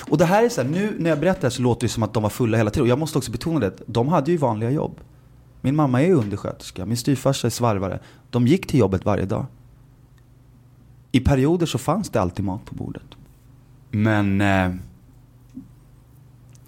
Och 0.00 0.18
det 0.18 0.24
här 0.24 0.44
är 0.44 0.48
så 0.48 0.62
här, 0.62 0.68
nu 0.68 0.96
när 0.98 1.10
jag 1.10 1.20
berättar 1.20 1.50
så 1.50 1.62
låter 1.62 1.86
det 1.86 1.92
som 1.92 2.02
att 2.02 2.14
de 2.14 2.22
var 2.22 2.30
fulla 2.30 2.56
hela 2.56 2.70
tiden. 2.70 2.82
Och 2.82 2.88
jag 2.88 2.98
måste 2.98 3.18
också 3.18 3.30
betona 3.30 3.60
det, 3.60 3.72
de 3.86 4.08
hade 4.08 4.30
ju 4.30 4.36
vanliga 4.36 4.70
jobb. 4.70 5.00
Min 5.60 5.76
mamma 5.76 6.02
är 6.02 6.12
undersköterska, 6.12 6.86
min 6.86 6.96
styvfarsa 6.96 7.46
är 7.46 7.50
svarvare. 7.50 8.00
De 8.30 8.46
gick 8.46 8.66
till 8.66 8.80
jobbet 8.80 9.04
varje 9.04 9.24
dag. 9.24 9.46
I 11.12 11.20
perioder 11.20 11.66
så 11.66 11.78
fanns 11.78 12.10
det 12.10 12.20
alltid 12.20 12.44
mat 12.44 12.64
på 12.64 12.74
bordet. 12.74 13.16
Men 13.90 14.40
eh, 14.40 14.74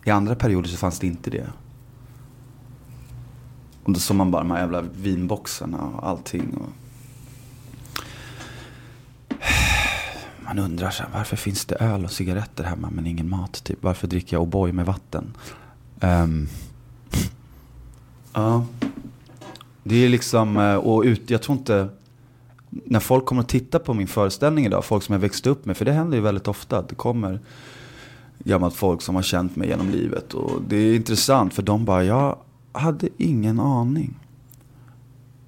i 0.05 0.11
andra 0.11 0.35
perioder 0.35 0.69
så 0.69 0.77
fanns 0.77 0.99
det 0.99 1.07
inte 1.07 1.31
det. 1.31 1.47
Och 3.85 3.93
då 3.93 4.01
såg 4.01 4.17
man 4.17 4.31
bara 4.31 4.43
de 4.43 4.51
här 4.51 4.59
jävla 4.59 4.83
vinboxarna 4.83 5.79
och 5.79 6.09
allting. 6.09 6.55
Och 6.55 6.69
man 10.45 10.59
undrar 10.59 10.91
så 10.91 11.03
här, 11.03 11.11
varför 11.15 11.37
finns 11.37 11.65
det 11.65 11.75
öl 11.75 12.05
och 12.05 12.13
cigaretter 12.13 12.65
hemma 12.65 12.91
men 12.91 13.07
ingen 13.07 13.29
mat? 13.29 13.65
Typ? 13.65 13.79
Varför 13.83 14.07
dricker 14.07 14.37
jag 14.37 14.49
O'boy 14.49 14.73
med 14.73 14.87
vatten? 14.87 15.37
Um, 16.01 16.49
ja, 18.33 18.67
det 19.83 19.97
är 19.97 20.09
liksom, 20.09 20.57
eh, 20.57 20.75
och 20.75 21.03
ut, 21.03 21.31
jag 21.31 21.43
tror 21.43 21.59
inte, 21.59 21.89
när 22.71 23.01
folk 23.01 23.25
kommer 23.27 23.43
att 23.43 23.49
titta 23.49 23.79
på 23.79 23.95
min 23.95 24.07
föreställning 24.07 24.67
idag, 24.67 24.85
folk 24.85 25.03
som 25.03 25.13
jag 25.13 25.21
växte 25.21 25.51
upp 25.51 25.65
med, 25.65 25.77
för 25.77 25.85
det 25.85 25.93
händer 25.93 26.17
ju 26.17 26.23
väldigt 26.23 26.49
ofta 26.49 26.79
att 26.79 26.89
det 26.89 26.95
kommer 26.95 27.41
gammalt 28.39 28.75
folk 28.75 29.03
som 29.03 29.15
har 29.15 29.23
känt 29.23 29.57
mig 29.57 29.69
genom 29.69 29.91
livet. 29.91 30.35
Och 30.35 30.63
det 30.69 30.77
är 30.77 30.97
intressant 30.97 31.55
för 31.55 31.63
de 31.63 31.85
bara, 31.85 32.05
jag 32.05 32.39
hade 32.73 33.09
ingen 33.17 33.61
aning. 33.61 34.15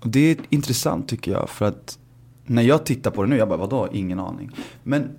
Och 0.01 0.09
det 0.09 0.21
är 0.21 0.37
intressant 0.49 1.09
tycker 1.09 1.33
jag, 1.33 1.51
för 1.51 1.67
att 1.67 1.99
när 2.47 2.63
jag 2.63 2.87
tittar 2.87 3.11
på 3.11 3.23
det 3.23 3.29
nu, 3.29 3.37
jag 3.37 3.49
bara 3.49 3.59
vadå, 3.59 3.89
ingen 3.93 4.21
aning. 4.21 4.51
Men 4.83 5.11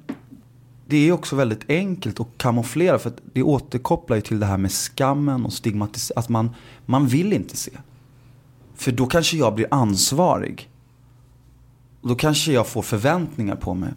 det 0.88 1.10
är 1.10 1.12
också 1.12 1.36
väldigt 1.36 1.70
enkelt 1.70 2.20
att 2.20 2.28
kamouflera 2.38 3.00
för 3.00 3.10
att 3.10 3.22
det 3.34 3.44
återkopplar 3.44 4.16
ju 4.16 4.22
till 4.22 4.40
det 4.40 4.46
här 4.46 4.58
med 4.58 4.72
skammen 4.72 5.46
och 5.46 5.54
stigmatisering. 5.54 6.20
Att 6.20 6.30
man, 6.30 6.50
man 6.86 7.08
vill 7.08 7.34
inte 7.34 7.58
se. 7.58 7.72
För 8.76 8.92
då 8.92 9.06
kanske 9.06 9.38
jag 9.38 9.56
blir 9.56 9.68
ansvarig. 9.72 10.70
Då 12.04 12.16
kanske 12.16 12.52
jag 12.52 12.68
får 12.68 12.82
förväntningar 12.82 13.56
på 13.56 13.74
mig. 13.74 13.94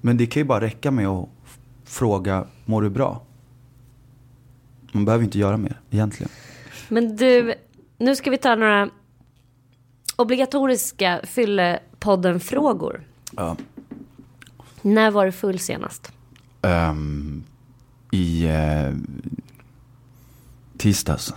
Men 0.00 0.16
det 0.16 0.26
kan 0.26 0.40
ju 0.40 0.44
bara 0.44 0.60
räcka 0.60 0.90
med 0.90 1.06
att 1.06 1.28
fråga, 1.84 2.46
mår 2.64 2.82
du 2.82 2.90
bra? 2.90 3.22
Man 4.92 5.04
behöver 5.04 5.24
inte 5.24 5.38
göra 5.38 5.56
mer 5.56 5.80
egentligen. 5.90 6.30
Men 6.88 7.16
du, 7.16 7.54
nu 7.98 8.16
ska 8.16 8.30
vi 8.30 8.38
ta 8.38 8.54
några 8.54 8.90
Obligatoriska 10.16 11.20
fyllepodden-frågor. 11.24 13.02
Ja. 13.36 13.56
När 14.82 15.10
var 15.10 15.26
du 15.26 15.32
full 15.32 15.58
senast? 15.58 16.12
Um, 16.60 17.44
I 18.10 18.46
uh, 18.46 18.96
tisdags. 20.78 21.34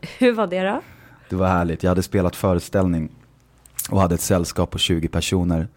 Hur 0.18 0.32
var 0.32 0.46
det 0.46 0.62
då? 0.62 0.82
Det 1.28 1.36
var 1.36 1.48
härligt. 1.48 1.82
Jag 1.82 1.90
hade 1.90 2.02
spelat 2.02 2.36
föreställning 2.36 3.08
och 3.90 4.00
hade 4.00 4.14
ett 4.14 4.20
sällskap 4.20 4.70
på 4.70 4.78
20 4.78 5.08
personer. 5.08 5.68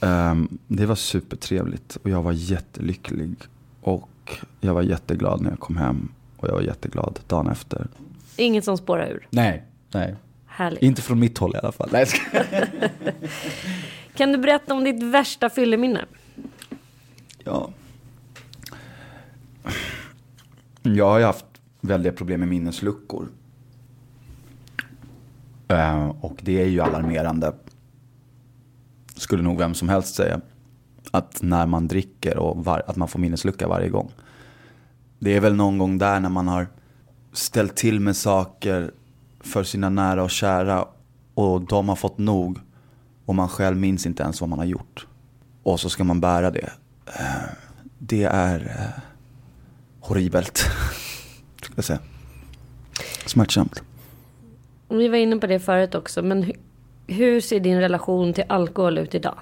Um, 0.00 0.58
det 0.66 0.86
var 0.86 0.94
supertrevligt 0.94 1.96
och 1.96 2.10
jag 2.10 2.22
var 2.22 2.32
jättelycklig. 2.32 3.34
Och 3.80 4.38
jag 4.60 4.74
var 4.74 4.82
jätteglad 4.82 5.40
när 5.40 5.50
jag 5.50 5.60
kom 5.60 5.76
hem. 5.76 6.08
Och 6.36 6.48
jag 6.48 6.52
var 6.52 6.60
jätteglad 6.60 7.20
dagen 7.26 7.48
efter. 7.48 7.86
Inget 8.36 8.64
som 8.64 8.78
spårar 8.78 9.10
ur? 9.10 9.26
Nej, 9.30 9.62
nej. 9.92 10.16
Härligt. 10.46 10.82
Inte 10.82 11.02
från 11.02 11.18
mitt 11.18 11.38
håll 11.38 11.54
i 11.54 11.58
alla 11.58 11.72
fall. 11.72 11.88
Nej, 11.92 12.06
kan 14.14 14.32
du 14.32 14.38
berätta 14.38 14.74
om 14.74 14.84
ditt 14.84 15.02
värsta 15.02 15.50
fylleminne? 15.50 16.04
Ja. 17.44 17.70
Jag 20.82 21.08
har 21.08 21.18
ju 21.18 21.24
haft 21.24 21.44
väldiga 21.80 22.12
problem 22.12 22.40
med 22.40 22.48
minnesluckor. 22.48 23.28
Eh, 25.68 26.08
och 26.20 26.36
det 26.42 26.62
är 26.62 26.66
ju 26.66 26.80
alarmerande. 26.80 27.52
Skulle 29.16 29.42
nog 29.42 29.58
vem 29.58 29.74
som 29.74 29.88
helst 29.88 30.14
säga. 30.14 30.40
Att 31.10 31.42
när 31.42 31.66
man 31.66 31.88
dricker 31.88 32.38
och 32.38 32.64
var, 32.64 32.82
att 32.86 32.96
man 32.96 33.08
får 33.08 33.18
minneslucka 33.18 33.68
varje 33.68 33.88
gång. 33.88 34.10
Det 35.18 35.36
är 35.36 35.40
väl 35.40 35.54
någon 35.54 35.78
gång 35.78 35.98
där 35.98 36.20
när 36.20 36.28
man 36.28 36.48
har 36.48 36.66
ställt 37.32 37.76
till 37.76 38.00
med 38.00 38.16
saker 38.16 38.90
för 39.40 39.64
sina 39.64 39.88
nära 39.88 40.22
och 40.22 40.30
kära 40.30 40.86
och 41.34 41.60
de 41.60 41.88
har 41.88 41.96
fått 41.96 42.18
nog 42.18 42.58
och 43.26 43.34
man 43.34 43.48
själv 43.48 43.76
minns 43.76 44.06
inte 44.06 44.22
ens 44.22 44.40
vad 44.40 44.50
man 44.50 44.58
har 44.58 44.66
gjort. 44.66 45.06
Och 45.62 45.80
så 45.80 45.90
ska 45.90 46.04
man 46.04 46.20
bära 46.20 46.50
det. 46.50 46.70
Eh, 47.06 47.48
det 47.98 48.24
är 48.24 48.60
eh, 48.60 49.02
horribelt, 50.00 50.56
ska 51.62 51.72
jag 51.74 51.84
säga. 51.84 51.98
Smärtsamt. 53.26 53.82
Vi 54.88 55.08
var 55.08 55.16
inne 55.16 55.36
på 55.36 55.46
det 55.46 55.60
förut 55.60 55.94
också, 55.94 56.22
men 56.22 56.52
hur 57.06 57.40
ser 57.40 57.60
din 57.60 57.80
relation 57.80 58.32
till 58.32 58.44
alkohol 58.48 58.98
ut 58.98 59.14
idag? 59.14 59.38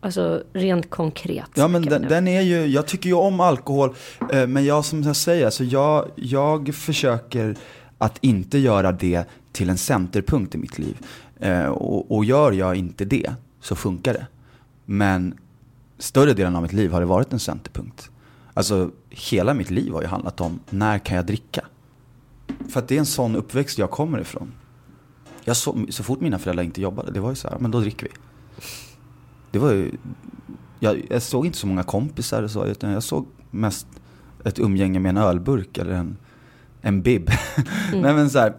Alltså 0.00 0.42
rent 0.52 0.90
konkret. 0.90 1.50
Ja 1.54 1.68
men 1.68 1.82
den, 1.82 2.02
den, 2.02 2.28
är 2.28 2.40
ju, 2.40 2.66
jag 2.66 2.86
tycker 2.86 3.08
ju 3.08 3.14
om 3.14 3.40
alkohol. 3.40 3.94
Eh, 4.32 4.46
men 4.46 4.64
jag 4.64 4.84
som 4.84 5.02
jag 5.02 5.16
säger, 5.16 5.44
alltså 5.44 5.64
jag, 5.64 6.10
jag 6.14 6.74
försöker 6.74 7.56
att 7.98 8.18
inte 8.20 8.58
göra 8.58 8.92
det 8.92 9.24
till 9.52 9.70
en 9.70 9.78
centerpunkt 9.78 10.54
i 10.54 10.58
mitt 10.58 10.78
liv. 10.78 10.96
Eh, 11.40 11.66
och, 11.66 12.16
och, 12.16 12.24
gör 12.24 12.52
jag 12.52 12.76
inte 12.76 13.04
det 13.04 13.34
så 13.60 13.76
funkar 13.76 14.12
det. 14.12 14.26
Men 14.84 15.38
större 15.98 16.32
delen 16.32 16.56
av 16.56 16.62
mitt 16.62 16.72
liv 16.72 16.92
har 16.92 17.00
det 17.00 17.06
varit 17.06 17.32
en 17.32 17.40
centerpunkt. 17.40 18.10
Alltså 18.54 18.90
hela 19.10 19.54
mitt 19.54 19.70
liv 19.70 19.92
har 19.92 20.02
ju 20.02 20.08
handlat 20.08 20.40
om 20.40 20.60
när 20.70 20.98
kan 20.98 21.16
jag 21.16 21.26
dricka? 21.26 21.64
För 22.68 22.80
att 22.80 22.88
det 22.88 22.94
är 22.94 22.98
en 22.98 23.06
sån 23.06 23.36
uppväxt 23.36 23.78
jag 23.78 23.90
kommer 23.90 24.20
ifrån. 24.20 24.52
Jag 25.46 25.56
så, 25.56 25.86
så 25.88 26.02
fort 26.02 26.20
mina 26.20 26.38
föräldrar 26.38 26.64
inte 26.64 26.80
jobbade, 26.80 27.12
det 27.12 27.20
var 27.20 27.30
ju 27.30 27.36
så 27.36 27.48
här, 27.48 27.58
men 27.58 27.70
då 27.70 27.80
dricker 27.80 28.06
vi. 28.06 28.12
Det 29.50 29.58
var 29.58 29.72
ju, 29.72 29.90
jag, 30.80 31.06
jag 31.10 31.22
såg 31.22 31.46
inte 31.46 31.58
så 31.58 31.66
många 31.66 31.82
kompisar 31.82 32.42
och 32.42 32.50
så, 32.50 32.64
utan 32.64 32.90
jag 32.90 33.02
såg 33.02 33.26
mest 33.50 33.86
ett 34.44 34.58
umgänge 34.58 35.00
med 35.00 35.10
en 35.10 35.16
ölburk 35.16 35.78
eller 35.78 35.92
en 35.92 36.16
en 36.86 37.02
bib. 37.02 37.30
Mm. 37.88 38.00
Nej, 38.02 38.14
men 38.14 38.30
så, 38.30 38.38
här, 38.38 38.54